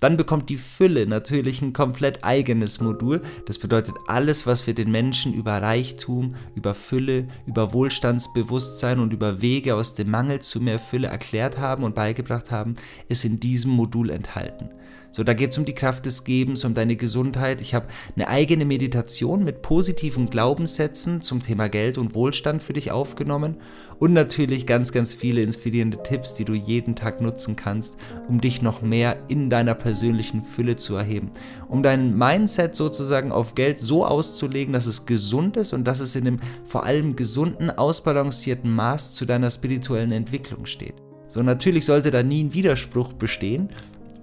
Dann 0.00 0.18
bekommt 0.18 0.50
die 0.50 0.58
Fülle 0.58 1.06
natürlich 1.06 1.62
ein 1.62 1.72
komplett 1.72 2.22
eigenes 2.22 2.80
Modul. 2.80 3.22
Das 3.46 3.58
bedeutet, 3.58 3.94
alles, 4.06 4.46
was 4.46 4.66
wir 4.66 4.74
den 4.74 4.90
Menschen 4.90 5.32
über 5.32 5.62
Reichtum, 5.62 6.36
über 6.54 6.74
Fülle, 6.74 7.28
über 7.46 7.72
Wohlstandsbewusstsein 7.72 9.00
und 9.00 9.14
über 9.14 9.40
Wege 9.40 9.74
aus 9.74 9.94
dem 9.94 10.10
Mangel 10.10 10.40
zu 10.40 10.60
mehr 10.60 10.78
Fülle 10.78 11.08
erklärt 11.08 11.56
haben 11.56 11.82
und 11.82 11.94
beigebracht 11.94 12.50
haben, 12.50 12.74
ist 13.08 13.24
in 13.24 13.40
diesem 13.40 13.70
Modul 13.70 14.10
enthalten. 14.10 14.70
So, 15.12 15.24
da 15.24 15.32
geht 15.32 15.52
es 15.52 15.58
um 15.58 15.64
die 15.64 15.74
Kraft 15.74 16.04
des 16.06 16.24
Gebens, 16.24 16.64
um 16.64 16.74
deine 16.74 16.96
Gesundheit. 16.96 17.60
Ich 17.60 17.74
habe 17.74 17.86
eine 18.14 18.28
eigene 18.28 18.64
Meditation 18.64 19.44
mit 19.44 19.62
positiven 19.62 20.28
Glaubenssätzen 20.28 21.22
zum 21.22 21.40
Thema 21.40 21.68
Geld 21.68 21.96
und 21.96 22.14
Wohlstand 22.14 22.62
für 22.62 22.74
dich 22.74 22.90
aufgenommen 22.92 23.56
und 23.98 24.12
natürlich 24.12 24.66
ganz, 24.66 24.92
ganz 24.92 25.14
viele 25.14 25.40
inspirierende 25.42 26.02
Tipps, 26.02 26.34
die 26.34 26.44
du 26.44 26.54
jeden 26.54 26.96
Tag 26.96 27.20
nutzen 27.20 27.56
kannst, 27.56 27.96
um 28.28 28.40
dich 28.40 28.60
noch 28.60 28.82
mehr 28.82 29.16
in 29.28 29.48
deiner 29.48 29.74
persönlichen 29.74 30.42
Fülle 30.42 30.76
zu 30.76 30.96
erheben. 30.96 31.30
Um 31.68 31.82
dein 31.82 32.16
Mindset 32.16 32.76
sozusagen 32.76 33.32
auf 33.32 33.54
Geld 33.54 33.78
so 33.78 34.04
auszulegen, 34.04 34.72
dass 34.72 34.86
es 34.86 35.06
gesund 35.06 35.56
ist 35.56 35.72
und 35.72 35.84
dass 35.84 36.00
es 36.00 36.14
in 36.14 36.26
einem 36.26 36.40
vor 36.66 36.84
allem 36.84 37.16
gesunden, 37.16 37.70
ausbalancierten 37.70 38.70
Maß 38.70 39.14
zu 39.14 39.24
deiner 39.24 39.50
spirituellen 39.50 40.12
Entwicklung 40.12 40.66
steht. 40.66 40.94
So, 41.28 41.42
natürlich 41.42 41.84
sollte 41.84 42.10
da 42.10 42.22
nie 42.22 42.44
ein 42.44 42.54
Widerspruch 42.54 43.12
bestehen, 43.12 43.70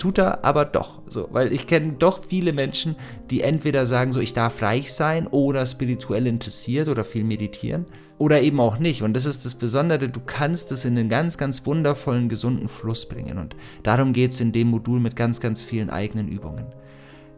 tut 0.03 0.17
er 0.17 0.43
aber 0.43 0.65
doch. 0.65 1.01
So, 1.07 1.29
weil 1.31 1.53
ich 1.53 1.65
kenne 1.65 1.93
doch 1.93 2.25
viele 2.27 2.51
Menschen, 2.51 2.97
die 3.29 3.39
entweder 3.39 3.85
sagen, 3.85 4.11
so 4.11 4.19
ich 4.19 4.33
darf 4.33 4.61
reich 4.61 4.91
sein 4.91 5.27
oder 5.27 5.65
spirituell 5.65 6.27
interessiert 6.27 6.89
oder 6.89 7.05
viel 7.05 7.23
meditieren 7.23 7.85
oder 8.17 8.41
eben 8.41 8.59
auch 8.59 8.79
nicht. 8.79 9.01
Und 9.01 9.13
das 9.13 9.25
ist 9.25 9.45
das 9.45 9.55
Besondere, 9.55 10.09
du 10.09 10.19
kannst 10.19 10.73
es 10.73 10.83
in 10.83 10.97
einen 10.97 11.07
ganz, 11.07 11.37
ganz 11.37 11.65
wundervollen, 11.65 12.27
gesunden 12.27 12.67
Fluss 12.67 13.07
bringen. 13.07 13.37
Und 13.37 13.55
darum 13.83 14.11
geht 14.11 14.33
es 14.33 14.41
in 14.41 14.51
dem 14.51 14.67
Modul 14.67 14.99
mit 14.99 15.15
ganz, 15.15 15.39
ganz 15.39 15.63
vielen 15.63 15.89
eigenen 15.89 16.27
Übungen. 16.27 16.65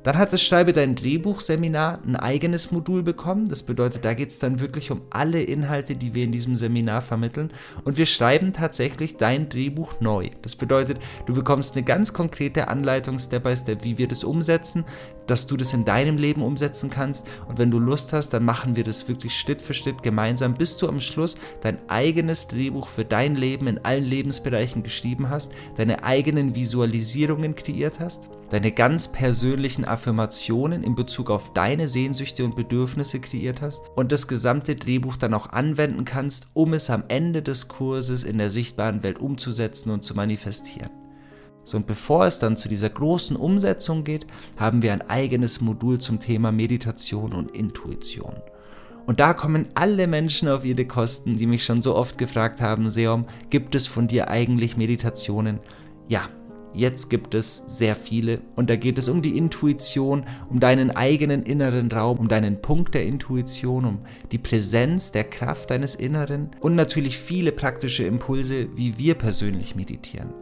Dann 0.06 0.20
hat 0.20 0.32
das 0.32 0.44
Schreibe 0.44 0.72
dein 0.72 0.94
Drehbuch-Seminar 0.94 2.00
ein 2.06 2.16
eigenes 2.16 2.70
Modul 2.70 3.02
bekommen. 3.02 3.50
Das 3.50 3.64
bedeutet, 3.64 4.06
da 4.06 4.14
geht 4.14 4.30
es 4.30 4.38
dann 4.38 4.60
wirklich 4.60 4.92
um 4.92 5.02
alle 5.10 5.42
Inhalte, 5.42 5.96
die 5.96 6.14
wir 6.14 6.24
in 6.24 6.32
diesem 6.32 6.56
Seminar 6.56 7.02
vermitteln. 7.02 7.50
Und 7.86 7.98
wir 7.98 8.06
schreiben 8.06 8.54
tatsächlich 8.54 9.18
dein 9.18 9.50
Drehbuch 9.50 10.00
neu. 10.02 10.30
Das 10.44 10.56
bedeutet, 10.56 11.00
du 11.26 11.34
bekommst 11.34 11.76
eine 11.76 11.84
ganz 11.84 12.14
konkrete 12.14 12.68
Anleitung 12.68 13.18
Step 13.18 13.46
by 13.46 13.56
Step, 13.56 13.84
wie 13.84 13.98
wir 13.98 14.08
das 14.08 14.24
umsetzen, 14.24 14.86
dass 15.27 15.48
du 15.48 15.58
das 15.58 15.74
in 15.74 15.86
deinem 15.86 16.17
Leben 16.17 16.41
umsetzen 16.41 16.89
kannst. 16.89 17.27
Und 17.48 17.58
wenn 17.58 17.72
du 17.72 17.79
Lust 17.79 18.13
hast, 18.13 18.29
dann 18.29 18.46
machen 18.46 18.75
wir 18.75 18.84
das 18.84 19.08
wirklich 19.08 19.38
Schritt 19.38 19.62
für 19.62 19.74
Schritt 19.74 20.03
gemeinsam, 20.03 20.53
bis 20.53 20.77
du 20.77 20.88
am 20.88 21.00
Schluss 21.00 21.38
dein 21.62 21.77
eigenes 21.89 22.48
Drehbuch 22.48 22.88
für 22.88 23.05
dein 23.05 23.36
Leben 23.36 23.67
in 23.67 23.84
allen 23.84 24.03
Lebensbereichen 24.03 24.84
geschrieben 24.84 25.29
hast, 25.29 25.51
deine 25.75 26.03
eigenen 26.03 26.55
Visualisierungen 26.55 27.55
kreiert 27.55 28.00
hast 28.00 28.29
deine 28.50 28.72
ganz 28.72 29.08
persönlichen 29.08 29.86
Affirmationen 29.86 30.84
in 30.84 30.96
Bezug 30.96 31.29
auf 31.29 31.53
deine 31.53 31.88
Sehnsüchte 31.88 32.46
und 32.46 32.55
Bedürfnisse 32.55 33.20
kreiert 33.20 33.62
hast 33.62 33.82
und 33.96 34.12
das 34.12 34.27
gesamte 34.27 34.75
Drehbuch 34.75 35.17
dann 35.17 35.34
auch 35.34 35.50
anwenden 35.50 36.05
kannst, 36.05 36.48
um 36.53 36.74
es 36.74 36.89
am 36.89 37.03
Ende 37.08 37.41
des 37.41 37.67
Kurses 37.67 38.24
in 38.24 38.38
der 38.38 38.50
sichtbaren 38.50 39.03
Welt 39.03 39.20
umzusetzen 39.20 39.89
und 39.89 40.03
zu 40.03 40.15
manifestieren. 40.15 41.05
So, 41.65 41.77
und 41.77 41.88
bevor 41.88 42.25
es 42.25 42.39
dann 42.39 42.57
zu 42.57 42.69
dieser 42.69 42.89
großen 42.89 43.36
Umsetzung 43.36 44.03
geht, 44.03 44.25
haben 44.55 44.81
wir 44.81 44.93
ein 44.93 45.10
eigenes 45.10 45.62
Modul 45.62 46.00
zum 46.00 46.19
Thema 46.19 46.51
Meditation 46.51 47.34
und 47.34 47.51
Intuition. 47.51 48.36
Und 49.05 49.19
da 49.19 49.34
kommen 49.34 49.67
alle 49.74 50.07
Menschen 50.07 50.48
auf 50.48 50.63
ihre 50.63 50.86
Kosten, 50.86 51.36
die 51.36 51.48
mich 51.48 51.65
schon 51.65 51.81
so 51.81 51.95
oft 51.95 52.17
gefragt 52.17 52.62
haben, 52.62 52.88
Seom, 52.88 53.25
gibt 53.50 53.75
es 53.75 53.88
von 53.88 54.07
dir 54.07 54.29
eigentlich 54.29 54.77
Meditationen? 54.77 55.60
Ja, 56.07 56.29
Jetzt 56.75 57.10
gibt 57.10 57.34
es 57.34 57.63
sehr 57.67 57.95
viele 57.95 58.41
und 58.57 58.69
da 58.69 58.75
geht 58.75 58.98
es 58.98 59.07
um 59.07 59.22
die 59.22 59.38
Intuition, 59.38 60.25
um 60.50 60.60
deinen 60.60 60.91
eigenen 60.91 61.43
inneren 61.43 61.89
Raum, 61.89 62.19
um 62.19 62.27
deinen 62.27 62.62
Punkt 62.62 62.93
der 62.93 63.05
Intuition, 63.05 63.86
um 63.86 64.00
die 64.34 64.38
Präsenz 64.38 65.13
der 65.13 65.24
Kraft 65.24 65.69
deines 65.69 65.95
Inneren 65.95 66.50
und 66.60 66.75
natürlich 66.75 67.17
viele 67.17 67.53
praktische 67.53 68.03
Impulse, 68.03 68.67
wie 68.75 68.98
wir 68.98 69.15
persönlich 69.15 69.77
meditieren. 69.77 70.34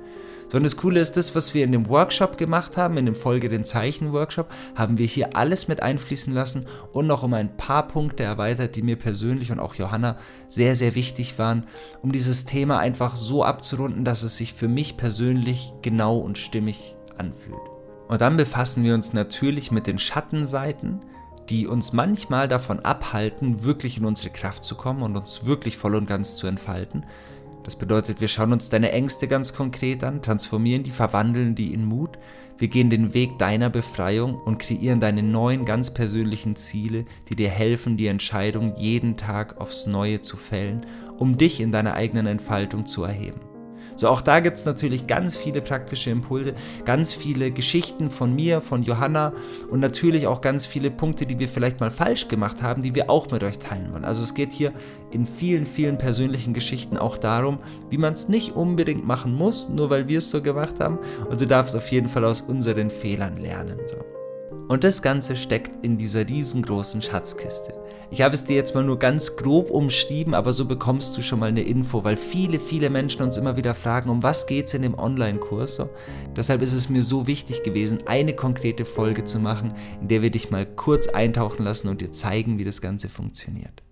Sondern 0.53 0.65
das 0.65 0.77
Coole 0.77 0.99
ist, 0.99 1.17
das, 1.17 1.33
was 1.33 1.55
wir 1.55 1.63
in 1.63 1.71
dem 1.71 1.89
Workshop 1.89 2.37
gemacht 2.37 2.77
haben, 2.77 2.95
in 2.97 3.07
dem 3.07 3.15
Folge 3.15 3.49
den 3.49 3.65
Zeichen-Workshop, 3.65 4.49
haben 4.75 4.99
wir 4.99 5.07
hier 5.07 5.35
alles 5.35 5.67
mit 5.67 5.81
einfließen 5.81 6.31
lassen 6.31 6.67
und 6.91 7.07
noch 7.07 7.23
um 7.23 7.33
ein 7.33 7.57
paar 7.57 7.87
Punkte 7.87 8.21
erweitert, 8.21 8.75
die 8.75 8.83
mir 8.83 8.95
persönlich 8.95 9.51
und 9.51 9.59
auch 9.59 9.73
Johanna 9.73 10.15
sehr, 10.49 10.75
sehr 10.75 10.93
wichtig 10.93 11.39
waren, 11.39 11.65
um 12.03 12.11
dieses 12.11 12.45
Thema 12.45 12.77
einfach 12.77 13.15
so 13.15 13.43
abzurunden, 13.43 14.05
dass 14.05 14.21
es 14.21 14.37
sich 14.37 14.53
für 14.53 14.67
mich 14.67 14.95
persönlich 14.95 15.73
genau 15.81 16.19
und 16.19 16.37
stimmig 16.37 16.95
anfühlt. 17.17 17.57
Und 18.07 18.21
dann 18.21 18.37
befassen 18.37 18.83
wir 18.83 18.93
uns 18.93 19.11
natürlich 19.11 19.71
mit 19.71 19.87
den 19.87 19.97
Schattenseiten, 19.97 20.99
die 21.49 21.65
uns 21.65 21.93
manchmal 21.93 22.47
davon 22.47 22.79
abhalten, 22.81 23.63
wirklich 23.63 23.97
in 23.97 24.05
unsere 24.05 24.29
Kraft 24.29 24.65
zu 24.65 24.75
kommen 24.75 25.01
und 25.01 25.17
uns 25.17 25.47
wirklich 25.47 25.77
voll 25.77 25.95
und 25.95 26.05
ganz 26.05 26.35
zu 26.35 26.45
entfalten. 26.45 27.07
Das 27.63 27.77
bedeutet, 27.77 28.19
wir 28.19 28.27
schauen 28.27 28.51
uns 28.51 28.69
deine 28.69 28.91
Ängste 28.91 29.27
ganz 29.27 29.53
konkret 29.53 30.03
an, 30.03 30.21
transformieren 30.21 30.83
die, 30.83 30.91
verwandeln 30.91 31.55
die 31.55 31.73
in 31.73 31.85
Mut. 31.85 32.17
Wir 32.57 32.67
gehen 32.67 32.89
den 32.89 33.13
Weg 33.13 33.39
deiner 33.39 33.69
Befreiung 33.69 34.35
und 34.35 34.59
kreieren 34.59 34.99
deine 34.99 35.23
neuen 35.23 35.65
ganz 35.65 35.93
persönlichen 35.93 36.55
Ziele, 36.55 37.05
die 37.29 37.35
dir 37.35 37.49
helfen, 37.49 37.97
die 37.97 38.07
Entscheidung 38.07 38.75
jeden 38.75 39.17
Tag 39.17 39.59
aufs 39.59 39.87
Neue 39.87 40.21
zu 40.21 40.37
fällen, 40.37 40.85
um 41.17 41.37
dich 41.37 41.61
in 41.61 41.71
deiner 41.71 41.93
eigenen 41.93 42.27
Entfaltung 42.27 42.85
zu 42.85 43.03
erheben. 43.03 43.52
So, 43.95 44.07
auch 44.07 44.21
da 44.21 44.39
gibt 44.39 44.57
es 44.57 44.65
natürlich 44.65 45.07
ganz 45.07 45.35
viele 45.35 45.61
praktische 45.61 46.09
Impulse, 46.09 46.53
ganz 46.85 47.13
viele 47.13 47.51
Geschichten 47.51 48.09
von 48.09 48.33
mir, 48.35 48.61
von 48.61 48.83
Johanna 48.83 49.33
und 49.69 49.79
natürlich 49.79 50.27
auch 50.27 50.41
ganz 50.41 50.65
viele 50.65 50.91
Punkte, 50.91 51.25
die 51.25 51.39
wir 51.39 51.47
vielleicht 51.47 51.79
mal 51.79 51.91
falsch 51.91 52.27
gemacht 52.27 52.61
haben, 52.61 52.81
die 52.81 52.95
wir 52.95 53.09
auch 53.09 53.29
mit 53.31 53.43
euch 53.43 53.59
teilen 53.59 53.93
wollen. 53.93 54.05
Also 54.05 54.23
es 54.23 54.33
geht 54.33 54.51
hier 54.51 54.73
in 55.11 55.25
vielen, 55.25 55.65
vielen 55.65 55.97
persönlichen 55.97 56.53
Geschichten 56.53 56.97
auch 56.97 57.17
darum, 57.17 57.59
wie 57.89 57.97
man 57.97 58.13
es 58.13 58.29
nicht 58.29 58.53
unbedingt 58.53 59.05
machen 59.05 59.35
muss, 59.35 59.69
nur 59.69 59.89
weil 59.89 60.07
wir 60.07 60.17
es 60.17 60.29
so 60.29 60.41
gemacht 60.41 60.79
haben. 60.79 60.99
Und 61.29 61.39
du 61.39 61.47
darfst 61.47 61.75
auf 61.75 61.87
jeden 61.91 62.07
Fall 62.07 62.25
aus 62.25 62.41
unseren 62.41 62.89
Fehlern 62.89 63.37
lernen. 63.37 63.79
So. 63.87 64.22
Und 64.67 64.83
das 64.83 65.01
Ganze 65.01 65.35
steckt 65.35 65.83
in 65.83 65.97
dieser 65.97 66.27
riesengroßen 66.27 67.01
Schatzkiste. 67.01 67.73
Ich 68.11 68.21
habe 68.21 68.33
es 68.33 68.45
dir 68.45 68.55
jetzt 68.55 68.73
mal 68.75 68.83
nur 68.83 68.97
ganz 68.97 69.35
grob 69.35 69.69
umschrieben, 69.69 70.33
aber 70.33 70.53
so 70.53 70.65
bekommst 70.65 71.17
du 71.17 71.21
schon 71.21 71.39
mal 71.39 71.49
eine 71.49 71.63
Info, 71.63 72.03
weil 72.03 72.15
viele, 72.15 72.59
viele 72.59 72.89
Menschen 72.89 73.23
uns 73.23 73.37
immer 73.37 73.57
wieder 73.57 73.75
fragen, 73.75 74.09
um 74.09 74.23
was 74.23 74.45
geht 74.47 74.67
es 74.67 74.73
in 74.73 74.83
dem 74.83 74.97
Online-Kurs. 74.97 75.81
Deshalb 76.35 76.61
ist 76.61 76.73
es 76.73 76.89
mir 76.89 77.03
so 77.03 77.27
wichtig 77.27 77.63
gewesen, 77.63 78.01
eine 78.05 78.33
konkrete 78.35 78.85
Folge 78.85 79.25
zu 79.25 79.39
machen, 79.39 79.73
in 80.01 80.07
der 80.07 80.21
wir 80.21 80.31
dich 80.31 80.49
mal 80.49 80.65
kurz 80.65 81.07
eintauchen 81.07 81.63
lassen 81.63 81.89
und 81.89 82.01
dir 82.01 82.11
zeigen, 82.11 82.57
wie 82.57 82.63
das 82.65 82.81
Ganze 82.81 83.09
funktioniert. 83.09 83.83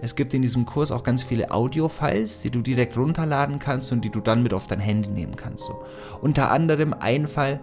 Es 0.00 0.16
gibt 0.16 0.34
in 0.34 0.42
diesem 0.42 0.66
Kurs 0.66 0.90
auch 0.90 1.02
ganz 1.02 1.22
viele 1.22 1.50
Audio-Files, 1.50 2.42
die 2.42 2.50
du 2.50 2.60
direkt 2.60 2.96
runterladen 2.96 3.58
kannst 3.58 3.92
und 3.92 4.04
die 4.04 4.10
du 4.10 4.20
dann 4.20 4.42
mit 4.42 4.52
auf 4.52 4.66
dein 4.66 4.80
Handy 4.80 5.08
nehmen 5.08 5.36
kannst. 5.36 5.64
So. 5.64 5.82
Unter 6.20 6.50
anderem 6.50 6.92
ein 6.92 7.26
Fall, 7.26 7.60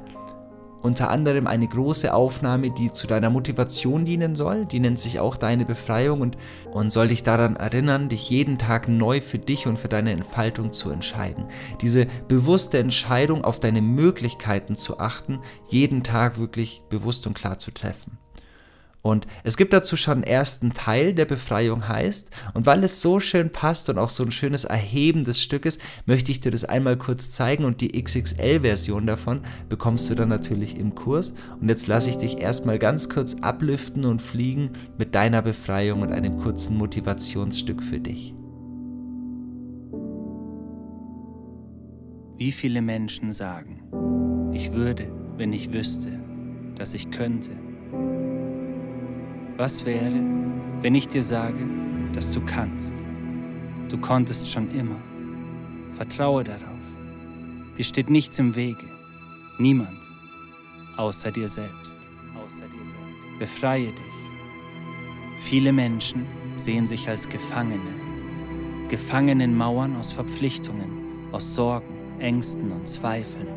unter 0.82 1.12
anderem 1.12 1.46
eine 1.46 1.68
große 1.68 2.14
Aufnahme, 2.14 2.72
die 2.72 2.92
zu 2.92 3.06
deiner 3.06 3.30
Motivation 3.30 4.06
dienen 4.06 4.36
soll. 4.36 4.66
Die 4.66 4.80
nennt 4.80 4.98
sich 4.98 5.20
auch 5.20 5.38
deine 5.38 5.66
Befreiung 5.66 6.22
und, 6.22 6.38
und 6.72 6.90
soll 6.90 7.10
dich 7.10 7.24
daran 7.24 7.56
erinnern, 7.56 8.10
dich 8.10 8.30
jeden 8.30 8.58
Tag 8.58 8.88
neu 8.88 9.22
für 9.22 9.38
dich 9.38 9.68
und 9.68 9.78
für 9.78 9.90
deine 9.90 10.12
Entfaltung 10.12 10.72
zu 10.72 10.90
entscheiden. 10.90 11.46
Diese 11.82 12.08
bewusste 12.28 12.80
Entscheidung, 12.80 13.44
auf 13.44 13.60
deine 13.60 13.82
Möglichkeiten 13.82 14.76
zu 14.76 15.00
achten, 15.00 15.40
jeden 15.70 16.04
Tag 16.04 16.40
wirklich 16.40 16.82
bewusst 16.90 17.28
und 17.28 17.36
klar 17.36 17.60
zu 17.60 17.72
treffen. 17.72 18.21
Und 19.02 19.26
es 19.44 19.58
gibt 19.58 19.74
dazu 19.74 19.96
schon 19.96 20.16
einen 20.16 20.24
ersten 20.24 20.74
Teil, 20.74 21.14
der 21.14 21.26
Befreiung 21.26 21.88
heißt. 21.88 22.30
Und 22.54 22.66
weil 22.66 22.84
es 22.84 23.02
so 23.02 23.20
schön 23.20 23.52
passt 23.52 23.90
und 23.90 23.98
auch 23.98 24.10
so 24.10 24.24
ein 24.24 24.32
schönes 24.32 24.64
Erheben 24.66 25.24
des 25.24 25.42
Stückes, 25.42 25.80
möchte 26.06 26.32
ich 26.32 26.40
dir 26.40 26.52
das 26.52 26.66
einmal 26.66 26.98
kurz 26.98 27.32
zeigen. 27.32 27.66
Und 27.66 27.82
die 27.82 28.00
XXL-Version 28.02 29.08
davon 29.08 29.42
bekommst 29.70 30.10
du 30.10 30.16
dann 30.16 30.30
natürlich 30.30 30.78
im 30.78 30.94
Kurs. 30.94 31.34
Und 31.60 31.70
jetzt 31.70 31.88
lasse 31.88 32.12
ich 32.12 32.18
dich 32.18 32.40
erstmal 32.40 32.78
ganz 32.78 33.10
kurz 33.10 33.36
ablüften 33.42 34.06
und 34.06 34.22
fliegen 34.22 34.72
mit 34.98 35.16
deiner 35.16 35.42
Befreiung 35.42 36.02
und 36.02 36.12
einem 36.12 36.38
kurzen 36.38 36.78
Motivationsstück 36.78 37.82
für 37.82 38.00
dich. 38.00 38.36
Wie 42.38 42.52
viele 42.52 42.82
Menschen 42.82 43.32
sagen, 43.32 43.84
ich 44.52 44.74
würde, 44.74 45.12
wenn 45.38 45.54
ich 45.54 45.74
wüsste, 45.74 46.20
dass 46.76 46.96
ich 46.96 47.12
könnte 47.12 47.52
was 49.62 49.86
wäre, 49.86 50.20
wenn 50.82 50.96
ich 50.96 51.08
dir 51.08 51.22
sage, 51.22 51.68
dass 52.14 52.32
du 52.32 52.42
kannst? 52.42 52.96
Du 53.90 53.98
konntest 54.00 54.48
schon 54.48 54.72
immer. 54.72 54.96
Vertraue 55.92 56.44
darauf. 56.44 56.82
Dir 57.78 57.84
steht 57.84 58.10
nichts 58.10 58.40
im 58.40 58.56
Wege. 58.56 58.88
Niemand. 59.60 60.00
Außer 60.98 61.32
dir 61.32 61.48
selbst. 61.48 61.96
Außer 62.44 62.66
dir 62.74 62.84
selbst. 62.84 63.38
Befreie 63.38 63.86
dich. 63.86 64.16
Viele 65.42 65.72
Menschen 65.72 66.26
sehen 66.58 66.88
sich 66.88 67.08
als 67.08 67.30
Gefangene. 67.30 67.94
Gefangen 68.90 69.42
in 69.42 69.56
Mauern 69.56 69.96
aus 69.96 70.12
Verpflichtungen, 70.12 70.90
aus 71.32 71.54
Sorgen, 71.54 71.86
Ängsten 72.18 72.72
und 72.72 72.88
Zweifeln. 72.88 73.48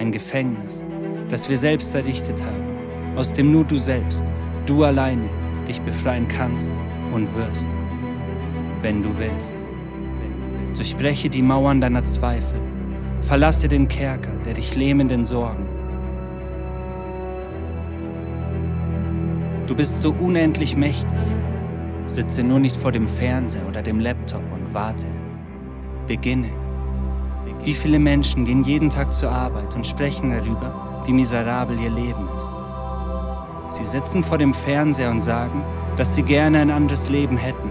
Ein 0.00 0.10
Gefängnis, 0.10 0.82
das 1.30 1.48
wir 1.48 1.56
selbst 1.56 1.94
errichtet 1.94 2.42
haben, 2.42 3.16
aus 3.16 3.32
dem 3.32 3.52
nur 3.52 3.64
du 3.64 3.78
selbst 3.78 4.24
du 4.66 4.84
alleine 4.84 5.28
dich 5.66 5.80
befreien 5.80 6.28
kannst 6.28 6.70
und 7.12 7.34
wirst, 7.34 7.66
wenn 8.82 9.02
du 9.02 9.10
willst. 9.18 9.54
Durchbreche 10.76 11.30
die 11.30 11.42
Mauern 11.42 11.80
deiner 11.80 12.04
Zweifel, 12.04 12.60
verlasse 13.22 13.68
den 13.68 13.88
Kerker 13.88 14.32
der 14.44 14.54
dich 14.54 14.76
lähmenden 14.76 15.24
Sorgen. 15.24 15.66
Du 19.66 19.74
bist 19.74 20.00
so 20.00 20.12
unendlich 20.12 20.76
mächtig. 20.76 21.18
Sitze 22.06 22.44
nur 22.44 22.60
nicht 22.60 22.76
vor 22.76 22.92
dem 22.92 23.08
Fernseher 23.08 23.66
oder 23.66 23.82
dem 23.82 23.98
Laptop 23.98 24.42
und 24.52 24.72
warte. 24.72 25.08
Beginne. 26.06 26.50
Wie 27.64 27.74
viele 27.74 27.98
Menschen 27.98 28.44
gehen 28.44 28.62
jeden 28.62 28.90
Tag 28.90 29.12
zur 29.12 29.32
Arbeit 29.32 29.74
und 29.74 29.84
sprechen 29.84 30.30
darüber, 30.30 31.02
wie 31.04 31.12
miserabel 31.12 31.80
ihr 31.80 31.90
Leben 31.90 32.28
ist. 32.36 32.50
Sie 33.68 33.84
sitzen 33.84 34.22
vor 34.22 34.38
dem 34.38 34.54
Fernseher 34.54 35.10
und 35.10 35.20
sagen, 35.20 35.64
dass 35.96 36.14
sie 36.14 36.22
gerne 36.22 36.60
ein 36.60 36.70
anderes 36.70 37.08
Leben 37.08 37.36
hätten, 37.36 37.70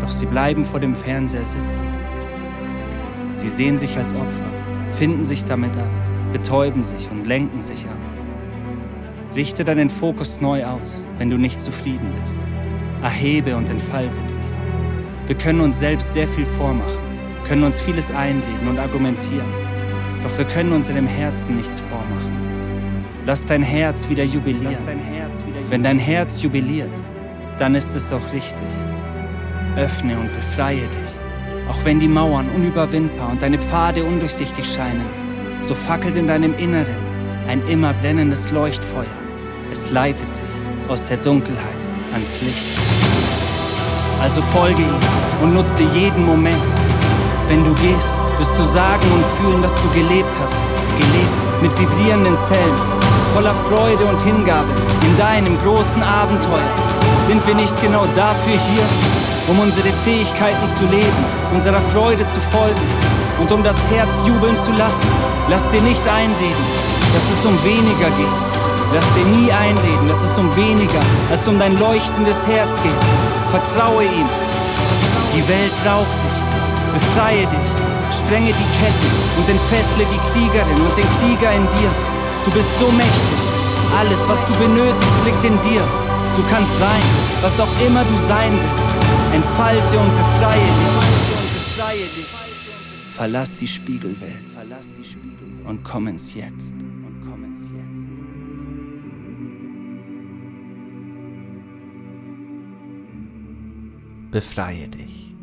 doch 0.00 0.10
sie 0.10 0.26
bleiben 0.26 0.64
vor 0.64 0.80
dem 0.80 0.94
Fernseher 0.94 1.44
sitzen. 1.44 1.82
Sie 3.34 3.48
sehen 3.48 3.76
sich 3.76 3.96
als 3.96 4.14
Opfer, 4.14 4.50
finden 4.92 5.24
sich 5.24 5.44
damit 5.44 5.76
ab, 5.76 5.90
betäuben 6.32 6.82
sich 6.82 7.10
und 7.10 7.26
lenken 7.26 7.60
sich 7.60 7.84
ab. 7.84 7.98
Richte 9.36 9.64
deinen 9.64 9.90
Fokus 9.90 10.40
neu 10.40 10.64
aus, 10.64 11.04
wenn 11.18 11.30
du 11.30 11.36
nicht 11.36 11.60
zufrieden 11.60 12.12
bist. 12.20 12.36
Erhebe 13.02 13.54
und 13.56 13.68
entfalte 13.70 14.20
dich. 14.20 14.46
Wir 15.26 15.36
können 15.36 15.60
uns 15.60 15.78
selbst 15.78 16.14
sehr 16.14 16.26
viel 16.26 16.46
vormachen, 16.46 16.98
können 17.46 17.64
uns 17.64 17.78
vieles 17.78 18.10
einreden 18.10 18.68
und 18.68 18.78
argumentieren. 18.78 19.46
Doch 20.24 20.36
wir 20.38 20.46
können 20.46 20.72
unserem 20.72 21.06
Herzen 21.06 21.56
nichts 21.56 21.80
vormachen. 21.80 22.37
Lass 23.28 23.44
dein 23.44 23.62
Herz 23.62 24.08
wieder 24.08 24.24
jubilieren. 24.24 24.88
Wenn 25.68 25.82
dein 25.82 25.98
Herz 25.98 26.40
jubiliert, 26.40 26.94
dann 27.58 27.74
ist 27.74 27.94
es 27.94 28.10
auch 28.10 28.32
richtig. 28.32 28.66
Öffne 29.76 30.18
und 30.18 30.32
befreie 30.32 30.80
dich. 30.80 31.68
Auch 31.68 31.76
wenn 31.84 32.00
die 32.00 32.08
Mauern 32.08 32.46
unüberwindbar 32.56 33.28
und 33.28 33.42
deine 33.42 33.58
Pfade 33.58 34.02
undurchsichtig 34.02 34.64
scheinen, 34.64 35.04
so 35.60 35.74
fackelt 35.74 36.16
in 36.16 36.26
deinem 36.26 36.56
Inneren 36.56 36.96
ein 37.46 37.60
immer 37.68 37.92
brennendes 37.92 38.50
Leuchtfeuer. 38.50 39.18
Es 39.70 39.90
leitet 39.90 40.28
dich 40.34 40.88
aus 40.90 41.04
der 41.04 41.18
Dunkelheit 41.18 41.84
ans 42.14 42.40
Licht. 42.40 42.78
Also 44.22 44.40
folge 44.40 44.80
ihm 44.80 45.42
und 45.42 45.52
nutze 45.52 45.82
jeden 45.94 46.24
Moment. 46.24 46.56
Wenn 47.46 47.62
du 47.62 47.74
gehst, 47.74 48.14
wirst 48.38 48.58
du 48.58 48.62
sagen 48.62 49.06
und 49.12 49.24
fühlen, 49.36 49.60
dass 49.60 49.74
du 49.82 49.88
gelebt 49.90 50.34
hast. 50.42 50.56
Gelebt 50.96 51.47
mit 51.60 51.76
vibrierenden 51.78 52.36
Zellen, 52.36 52.76
voller 53.34 53.54
Freude 53.54 54.04
und 54.06 54.20
Hingabe 54.20 54.68
in 55.02 55.16
deinem 55.16 55.58
großen 55.62 56.02
Abenteuer. 56.02 56.70
Sind 57.26 57.46
wir 57.46 57.54
nicht 57.54 57.78
genau 57.80 58.06
dafür 58.14 58.52
hier, 58.52 58.84
um 59.48 59.58
unsere 59.60 59.88
Fähigkeiten 60.04 60.68
zu 60.78 60.84
leben, 60.86 61.24
unserer 61.52 61.80
Freude 61.92 62.26
zu 62.26 62.40
folgen 62.52 62.80
und 63.40 63.50
um 63.52 63.62
das 63.62 63.76
Herz 63.90 64.10
jubeln 64.26 64.56
zu 64.56 64.72
lassen? 64.72 65.06
Lass 65.48 65.68
dir 65.70 65.82
nicht 65.82 66.06
einreden, 66.08 66.64
dass 67.14 67.24
es 67.24 67.44
um 67.44 67.56
weniger 67.64 68.10
geht. 68.16 68.48
Lass 68.94 69.04
dir 69.14 69.26
nie 69.26 69.52
einreden, 69.52 70.08
dass 70.08 70.22
es 70.22 70.38
um 70.38 70.54
weniger 70.56 71.00
als 71.30 71.46
um 71.46 71.58
dein 71.58 71.78
leuchtendes 71.78 72.46
Herz 72.46 72.74
geht. 72.82 72.92
Vertraue 73.50 74.04
ihm. 74.04 74.28
Die 75.34 75.46
Welt 75.46 75.72
braucht 75.84 76.16
dich. 76.24 76.38
Befreie 76.94 77.46
dich. 77.46 77.77
Sprenge 78.12 78.52
die 78.52 78.70
Ketten 78.78 79.12
und 79.38 79.48
entfessle 79.48 80.04
die 80.04 80.20
Kriegerin 80.30 80.80
und 80.80 80.96
den 80.96 81.08
Krieger 81.18 81.52
in 81.52 81.62
dir. 81.62 81.90
Du 82.44 82.50
bist 82.50 82.68
so 82.78 82.90
mächtig. 82.90 83.40
Alles, 83.96 84.18
was 84.28 84.44
du 84.46 84.54
benötigst, 84.54 85.24
liegt 85.24 85.44
in 85.44 85.60
dir. 85.62 85.82
Du 86.36 86.42
kannst 86.48 86.78
sein, 86.78 87.02
was 87.40 87.58
auch 87.58 87.68
immer 87.86 88.04
du 88.04 88.16
sein 88.26 88.52
willst. 88.52 88.88
Entfalte 89.34 89.98
und 89.98 90.10
befreie 90.16 90.70
dich. 90.80 92.26
Verlass 93.14 93.56
die 93.56 93.66
Spiegelwelt. 93.66 94.36
Und 95.64 95.82
komm 95.82 96.08
ins 96.08 96.34
Jetzt. 96.34 96.74
Befreie 104.30 104.88
dich. 104.88 105.34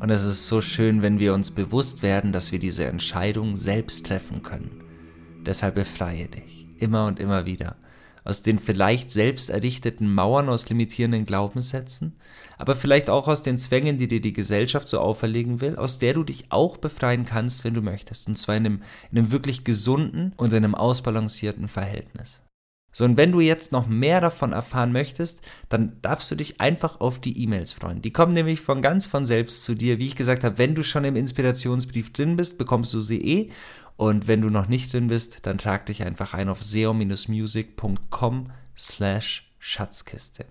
Und 0.00 0.10
es 0.10 0.24
ist 0.24 0.46
so 0.46 0.60
schön, 0.60 1.02
wenn 1.02 1.18
wir 1.18 1.34
uns 1.34 1.50
bewusst 1.50 2.02
werden, 2.02 2.32
dass 2.32 2.52
wir 2.52 2.58
diese 2.58 2.86
Entscheidung 2.86 3.56
selbst 3.56 4.06
treffen 4.06 4.42
können. 4.42 4.84
Deshalb 5.44 5.74
befreie 5.74 6.26
dich. 6.26 6.66
Immer 6.78 7.06
und 7.06 7.18
immer 7.18 7.46
wieder 7.46 7.76
aus 8.28 8.42
den 8.42 8.58
vielleicht 8.58 9.10
selbst 9.10 9.48
errichteten 9.48 10.12
Mauern 10.12 10.50
aus 10.50 10.68
limitierenden 10.68 11.24
Glaubenssätzen, 11.24 12.16
aber 12.58 12.76
vielleicht 12.76 13.08
auch 13.08 13.26
aus 13.26 13.42
den 13.42 13.58
Zwängen, 13.58 13.96
die 13.96 14.06
dir 14.06 14.20
die 14.20 14.34
Gesellschaft 14.34 14.86
so 14.86 15.00
auferlegen 15.00 15.62
will, 15.62 15.76
aus 15.76 15.98
der 15.98 16.12
du 16.12 16.24
dich 16.24 16.44
auch 16.50 16.76
befreien 16.76 17.24
kannst, 17.24 17.64
wenn 17.64 17.72
du 17.72 17.80
möchtest, 17.80 18.28
und 18.28 18.36
zwar 18.36 18.56
in 18.56 18.66
einem, 18.66 18.82
in 19.10 19.18
einem 19.18 19.32
wirklich 19.32 19.64
gesunden 19.64 20.34
und 20.36 20.52
in 20.52 20.58
einem 20.58 20.74
ausbalancierten 20.74 21.68
Verhältnis. 21.68 22.42
So, 22.92 23.04
und 23.04 23.16
wenn 23.16 23.32
du 23.32 23.40
jetzt 23.40 23.70
noch 23.70 23.86
mehr 23.86 24.20
davon 24.20 24.52
erfahren 24.52 24.92
möchtest, 24.92 25.42
dann 25.68 25.98
darfst 26.02 26.30
du 26.30 26.34
dich 26.34 26.60
einfach 26.60 27.00
auf 27.00 27.18
die 27.18 27.42
E-Mails 27.42 27.72
freuen. 27.72 28.02
Die 28.02 28.12
kommen 28.12 28.32
nämlich 28.32 28.60
von 28.60 28.82
ganz 28.82 29.06
von 29.06 29.26
selbst 29.26 29.62
zu 29.64 29.74
dir. 29.74 29.98
Wie 29.98 30.06
ich 30.06 30.16
gesagt 30.16 30.42
habe, 30.42 30.58
wenn 30.58 30.74
du 30.74 30.82
schon 30.82 31.04
im 31.04 31.16
Inspirationsbrief 31.16 32.12
drin 32.12 32.36
bist, 32.36 32.58
bekommst 32.58 32.92
du 32.94 33.02
sie 33.02 33.20
eh. 33.20 33.50
Und 33.96 34.26
wenn 34.26 34.40
du 34.40 34.48
noch 34.48 34.68
nicht 34.68 34.92
drin 34.92 35.08
bist, 35.08 35.44
dann 35.46 35.58
trag 35.58 35.86
dich 35.86 36.02
einfach 36.04 36.32
ein 36.32 36.48
auf 36.48 36.62
seo-music.com 36.62 38.50
slash 38.76 39.52
Schatzkiste. 39.58 40.46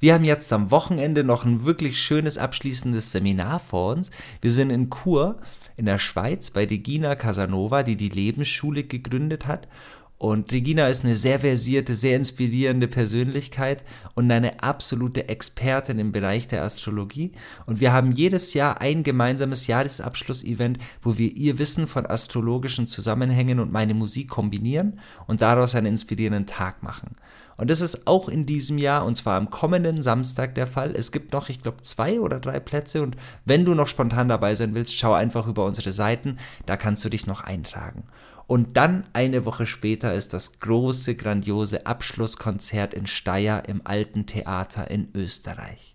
Wir 0.00 0.14
haben 0.14 0.24
jetzt 0.24 0.52
am 0.52 0.70
Wochenende 0.70 1.24
noch 1.24 1.44
ein 1.44 1.64
wirklich 1.64 2.00
schönes 2.00 2.36
abschließendes 2.36 3.12
Seminar 3.12 3.60
vor 3.60 3.92
uns. 3.92 4.10
Wir 4.40 4.50
sind 4.50 4.70
in 4.70 4.90
Chur 4.90 5.40
in 5.76 5.86
der 5.86 5.98
Schweiz 5.98 6.50
bei 6.50 6.64
Regina 6.64 7.14
Casanova, 7.14 7.82
die 7.82 7.96
die 7.96 8.08
Lebensschule 8.08 8.84
gegründet 8.84 9.46
hat. 9.46 9.68
Und 10.16 10.52
Regina 10.52 10.86
ist 10.88 11.04
eine 11.04 11.16
sehr 11.16 11.40
versierte, 11.40 11.94
sehr 11.94 12.16
inspirierende 12.16 12.88
Persönlichkeit 12.88 13.84
und 14.14 14.30
eine 14.30 14.62
absolute 14.62 15.28
Expertin 15.28 15.98
im 15.98 16.12
Bereich 16.12 16.46
der 16.46 16.62
Astrologie. 16.62 17.32
Und 17.66 17.80
wir 17.80 17.92
haben 17.92 18.12
jedes 18.12 18.54
Jahr 18.54 18.80
ein 18.80 19.02
gemeinsames 19.02 19.66
Jahresabschlussevent, 19.66 20.78
wo 21.02 21.18
wir 21.18 21.30
ihr 21.36 21.58
Wissen 21.58 21.86
von 21.86 22.06
astrologischen 22.06 22.86
Zusammenhängen 22.86 23.58
und 23.58 23.72
meine 23.72 23.92
Musik 23.92 24.28
kombinieren 24.28 25.00
und 25.26 25.42
daraus 25.42 25.74
einen 25.74 25.88
inspirierenden 25.88 26.46
Tag 26.46 26.82
machen. 26.82 27.16
Und 27.56 27.70
das 27.70 27.80
ist 27.80 28.06
auch 28.06 28.28
in 28.28 28.46
diesem 28.46 28.78
Jahr 28.78 29.04
und 29.04 29.16
zwar 29.16 29.36
am 29.36 29.50
kommenden 29.50 30.02
Samstag 30.02 30.54
der 30.54 30.66
Fall. 30.66 30.94
Es 30.96 31.12
gibt 31.12 31.32
noch, 31.32 31.48
ich 31.48 31.62
glaube, 31.62 31.82
zwei 31.82 32.20
oder 32.20 32.40
drei 32.40 32.60
Plätze 32.60 33.02
und 33.02 33.16
wenn 33.44 33.64
du 33.64 33.74
noch 33.74 33.88
spontan 33.88 34.28
dabei 34.28 34.54
sein 34.54 34.74
willst, 34.74 34.96
schau 34.96 35.12
einfach 35.12 35.46
über 35.46 35.64
unsere 35.64 35.92
Seiten, 35.92 36.38
da 36.66 36.76
kannst 36.76 37.04
du 37.04 37.08
dich 37.08 37.26
noch 37.26 37.42
eintragen. 37.42 38.04
Und 38.46 38.76
dann 38.76 39.04
eine 39.12 39.44
Woche 39.44 39.66
später 39.66 40.14
ist 40.14 40.34
das 40.34 40.60
große, 40.60 41.14
grandiose 41.14 41.86
Abschlusskonzert 41.86 42.94
in 42.94 43.06
Steyr 43.06 43.62
im 43.66 43.80
Alten 43.84 44.26
Theater 44.26 44.90
in 44.90 45.08
Österreich. 45.14 45.94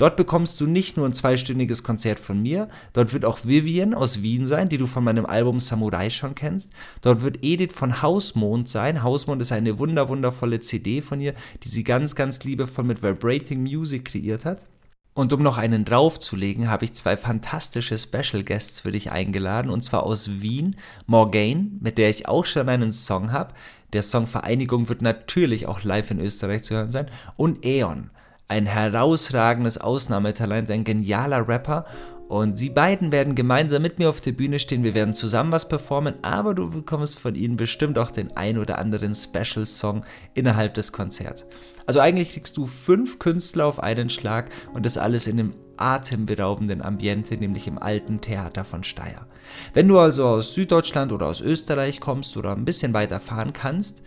Dort 0.00 0.16
bekommst 0.16 0.58
du 0.58 0.66
nicht 0.66 0.96
nur 0.96 1.04
ein 1.04 1.12
zweistündiges 1.12 1.82
Konzert 1.82 2.18
von 2.18 2.40
mir, 2.40 2.68
dort 2.94 3.12
wird 3.12 3.26
auch 3.26 3.40
Vivian 3.44 3.92
aus 3.92 4.22
Wien 4.22 4.46
sein, 4.46 4.70
die 4.70 4.78
du 4.78 4.86
von 4.86 5.04
meinem 5.04 5.26
Album 5.26 5.60
Samurai 5.60 6.08
schon 6.08 6.34
kennst. 6.34 6.72
Dort 7.02 7.20
wird 7.20 7.44
Edith 7.44 7.74
von 7.74 8.00
Hausmond 8.00 8.66
sein. 8.66 9.02
Hausmond 9.02 9.42
ist 9.42 9.52
eine 9.52 9.78
wunderwundervolle 9.78 10.60
CD 10.60 11.02
von 11.02 11.20
ihr, 11.20 11.34
die 11.62 11.68
sie 11.68 11.84
ganz, 11.84 12.14
ganz 12.14 12.42
liebevoll 12.44 12.84
mit 12.84 13.02
Vibrating 13.02 13.60
Music 13.60 14.06
kreiert 14.06 14.46
hat. 14.46 14.66
Und 15.12 15.32
um 15.32 15.42
noch 15.42 15.58
einen 15.58 15.84
draufzulegen, 15.84 16.70
habe 16.70 16.84
ich 16.84 16.94
zwei 16.94 17.16
fantastische 17.16 17.98
Special 17.98 18.44
Guests 18.44 18.80
für 18.80 18.92
dich 18.92 19.10
eingeladen, 19.10 19.70
und 19.70 19.82
zwar 19.82 20.04
aus 20.04 20.40
Wien, 20.40 20.76
Morgane, 21.06 21.70
mit 21.80 21.98
der 21.98 22.10
ich 22.10 22.28
auch 22.28 22.44
schon 22.44 22.68
einen 22.68 22.92
Song 22.92 23.32
habe. 23.32 23.52
Der 23.92 24.02
Song 24.02 24.26
Vereinigung 24.28 24.88
wird 24.88 25.02
natürlich 25.02 25.66
auch 25.66 25.82
live 25.82 26.12
in 26.12 26.20
Österreich 26.20 26.62
zu 26.62 26.74
hören 26.74 26.90
sein. 26.90 27.10
Und 27.36 27.64
Eon, 27.64 28.10
ein 28.46 28.66
herausragendes 28.66 29.78
Ausnahmetalent, 29.78 30.70
ein 30.70 30.84
genialer 30.84 31.46
Rapper. 31.48 31.86
Und 32.30 32.60
sie 32.60 32.70
beiden 32.70 33.10
werden 33.10 33.34
gemeinsam 33.34 33.82
mit 33.82 33.98
mir 33.98 34.08
auf 34.08 34.20
der 34.20 34.30
Bühne 34.30 34.60
stehen. 34.60 34.84
Wir 34.84 34.94
werden 34.94 35.14
zusammen 35.14 35.50
was 35.50 35.68
performen, 35.68 36.14
aber 36.22 36.54
du 36.54 36.70
bekommst 36.70 37.18
von 37.18 37.34
ihnen 37.34 37.56
bestimmt 37.56 37.98
auch 37.98 38.12
den 38.12 38.36
ein 38.36 38.56
oder 38.56 38.78
anderen 38.78 39.16
Special 39.16 39.64
Song 39.64 40.04
innerhalb 40.34 40.74
des 40.74 40.92
Konzerts. 40.92 41.44
Also 41.86 41.98
eigentlich 41.98 42.32
kriegst 42.32 42.56
du 42.56 42.68
fünf 42.68 43.18
Künstler 43.18 43.66
auf 43.66 43.82
einen 43.82 44.10
Schlag 44.10 44.48
und 44.72 44.86
das 44.86 44.96
alles 44.96 45.26
in 45.26 45.40
einem 45.40 45.50
atemberaubenden 45.76 46.82
Ambiente, 46.82 47.36
nämlich 47.36 47.66
im 47.66 47.78
alten 47.78 48.20
Theater 48.20 48.64
von 48.64 48.84
Steyr. 48.84 49.26
Wenn 49.74 49.88
du 49.88 49.98
also 49.98 50.24
aus 50.24 50.54
Süddeutschland 50.54 51.10
oder 51.10 51.26
aus 51.26 51.40
Österreich 51.40 51.98
kommst 51.98 52.36
oder 52.36 52.52
ein 52.52 52.64
bisschen 52.64 52.94
weiter 52.94 53.18
fahren 53.18 53.52
kannst, 53.52 54.02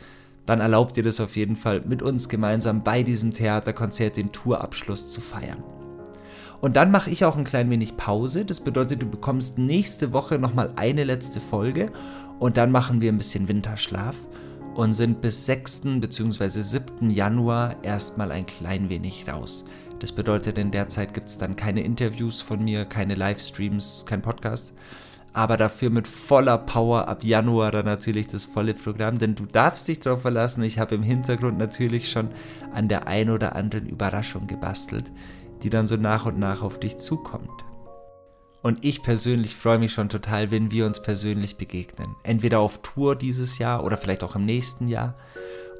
dann 0.45 0.61
erlaubt 0.61 0.95
dir 0.95 1.03
das 1.03 1.19
auf 1.19 1.35
jeden 1.35 1.57
Fall 1.57 1.81
mit 1.81 2.01
uns 2.01 2.29
gemeinsam 2.29 2.85
bei 2.85 3.03
diesem 3.03 3.33
Theaterkonzert 3.33 4.15
den 4.15 4.31
Tourabschluss 4.31 5.11
zu 5.11 5.19
feiern. 5.19 5.61
Und 6.63 6.77
dann 6.77 6.91
mache 6.91 7.09
ich 7.09 7.25
auch 7.25 7.35
ein 7.35 7.43
klein 7.43 7.69
wenig 7.69 7.97
Pause. 7.97 8.45
Das 8.45 8.61
bedeutet, 8.61 9.01
du 9.01 9.05
bekommst 9.05 9.57
nächste 9.57 10.13
Woche 10.13 10.39
nochmal 10.39 10.71
eine 10.77 11.03
letzte 11.03 11.41
Folge 11.41 11.91
und 12.39 12.55
dann 12.55 12.71
machen 12.71 13.01
wir 13.01 13.11
ein 13.11 13.17
bisschen 13.17 13.49
Winterschlaf 13.49 14.15
und 14.73 14.93
sind 14.93 15.19
bis 15.19 15.45
6. 15.45 15.99
bzw. 15.99 16.61
7. 16.61 17.09
Januar 17.09 17.83
erstmal 17.83 18.31
ein 18.31 18.45
klein 18.45 18.87
wenig 18.87 19.27
raus. 19.27 19.65
Das 19.99 20.13
bedeutet, 20.13 20.57
in 20.57 20.71
der 20.71 20.87
Zeit 20.87 21.13
gibt 21.13 21.27
es 21.27 21.37
dann 21.37 21.57
keine 21.57 21.83
Interviews 21.83 22.41
von 22.41 22.63
mir, 22.63 22.85
keine 22.85 23.15
Livestreams, 23.15 24.05
kein 24.07 24.21
Podcast. 24.21 24.73
Aber 25.33 25.57
dafür 25.57 25.89
mit 25.89 26.07
voller 26.07 26.59
Power 26.59 27.09
ab 27.09 27.25
Januar 27.25 27.71
dann 27.71 27.85
natürlich 27.85 28.27
das 28.27 28.45
volle 28.45 28.73
Programm, 28.73 29.17
denn 29.17 29.35
du 29.35 29.45
darfst 29.47 29.89
dich 29.89 29.99
darauf 29.99 30.21
verlassen. 30.21 30.63
Ich 30.63 30.79
habe 30.79 30.95
im 30.95 31.03
Hintergrund 31.03 31.57
natürlich 31.57 32.09
schon 32.09 32.29
an 32.73 32.87
der 32.87 33.07
ein 33.07 33.29
oder 33.29 33.53
anderen 33.53 33.87
Überraschung 33.87 34.47
gebastelt, 34.47 35.11
die 35.63 35.69
dann 35.69 35.87
so 35.87 35.95
nach 35.95 36.25
und 36.25 36.37
nach 36.37 36.61
auf 36.61 36.79
dich 36.79 36.97
zukommt. 36.97 37.63
Und 38.61 38.85
ich 38.85 39.03
persönlich 39.03 39.55
freue 39.55 39.77
mich 39.77 39.91
schon 39.91 40.07
total, 40.07 40.49
wenn 40.49 40.71
wir 40.71 40.85
uns 40.85 41.01
persönlich 41.01 41.57
begegnen. 41.57 42.15
Entweder 42.23 42.59
auf 42.59 42.81
Tour 42.81 43.15
dieses 43.15 43.57
Jahr 43.57 43.83
oder 43.83 43.97
vielleicht 43.97 44.23
auch 44.23 44.35
im 44.35 44.45
nächsten 44.45 44.87
Jahr. 44.87 45.15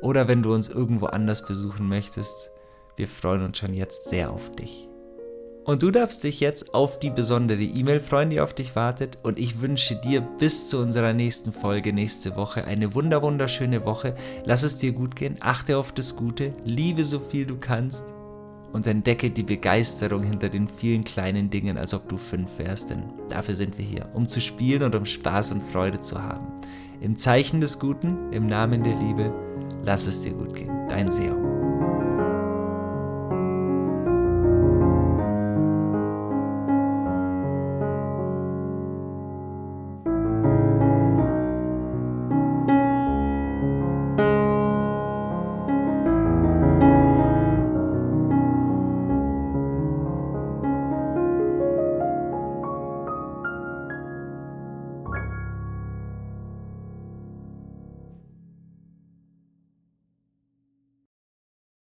Oder 0.02 0.28
wenn 0.28 0.44
du 0.44 0.54
uns 0.54 0.68
irgendwo 0.68 1.06
anders 1.06 1.46
besuchen 1.46 1.88
möchtest. 1.88 2.52
Wir 2.98 3.08
freuen 3.08 3.44
uns 3.44 3.58
schon 3.58 3.74
jetzt 3.74 4.10
sehr 4.10 4.32
auf 4.32 4.52
dich. 4.52 4.90
Und 5.64 5.82
du 5.82 5.92
darfst 5.92 6.26
dich 6.26 6.42
jetzt 6.42 6.74
auf 6.74 7.00
die 7.00 7.10
besondere 7.10 7.62
E-Mail 7.62 8.02
freuen, 8.02 8.30
die 8.30 8.42
auf 8.42 8.54
dich 8.54 8.76
wartet. 8.76 9.18
Und 9.24 9.40
ich 9.40 9.62
wünsche 9.62 9.96
dir 9.96 10.20
bis 10.20 10.68
zu 10.68 10.80
unserer 10.80 11.14
nächsten 11.14 11.54
Folge 11.54 11.94
nächste 11.94 12.36
Woche 12.36 12.66
eine 12.66 12.94
wunder 12.94 13.22
wunderschöne 13.22 13.86
Woche. 13.86 14.16
Lass 14.44 14.64
es 14.64 14.78
dir 14.78 14.92
gut 14.92 15.16
gehen, 15.16 15.38
achte 15.40 15.78
auf 15.78 15.94
das 15.94 16.18
Gute, 16.18 16.54
liebe 16.66 17.06
so 17.06 17.20
viel 17.20 17.46
du 17.46 17.58
kannst 17.58 18.04
und 18.74 18.88
entdecke 18.88 19.30
die 19.30 19.44
Begeisterung 19.44 20.24
hinter 20.24 20.50
den 20.50 20.68
vielen 20.68 21.04
kleinen 21.04 21.50
Dingen, 21.50 21.78
als 21.78 21.94
ob 21.94 22.10
du 22.10 22.18
fünf 22.18 22.58
wärst, 22.58 22.90
denn 22.90 23.04
dafür 23.30 23.56
sind 23.56 23.78
wir 23.78 23.86
hier, 23.86 24.10
um 24.14 24.28
zu 24.28 24.42
spielen 24.42 24.84
und 24.84 24.96
um 24.96 25.06
Spaß 25.06 25.52
und 25.52 25.64
Freude 25.64 26.02
zu 26.02 26.22
haben. 26.22 26.48
Im 27.00 27.16
Zeichen 27.16 27.62
des 27.62 27.80
Guten, 27.80 28.34
im 28.34 28.48
Namen 28.48 28.84
der 28.84 28.96
Liebe, 28.96 29.32
lass 29.84 30.08
es 30.08 30.22
dir 30.22 30.34
gut 30.34 30.56
gehen. 30.56 30.72
Dein 30.90 31.12
Seon. 31.12 31.53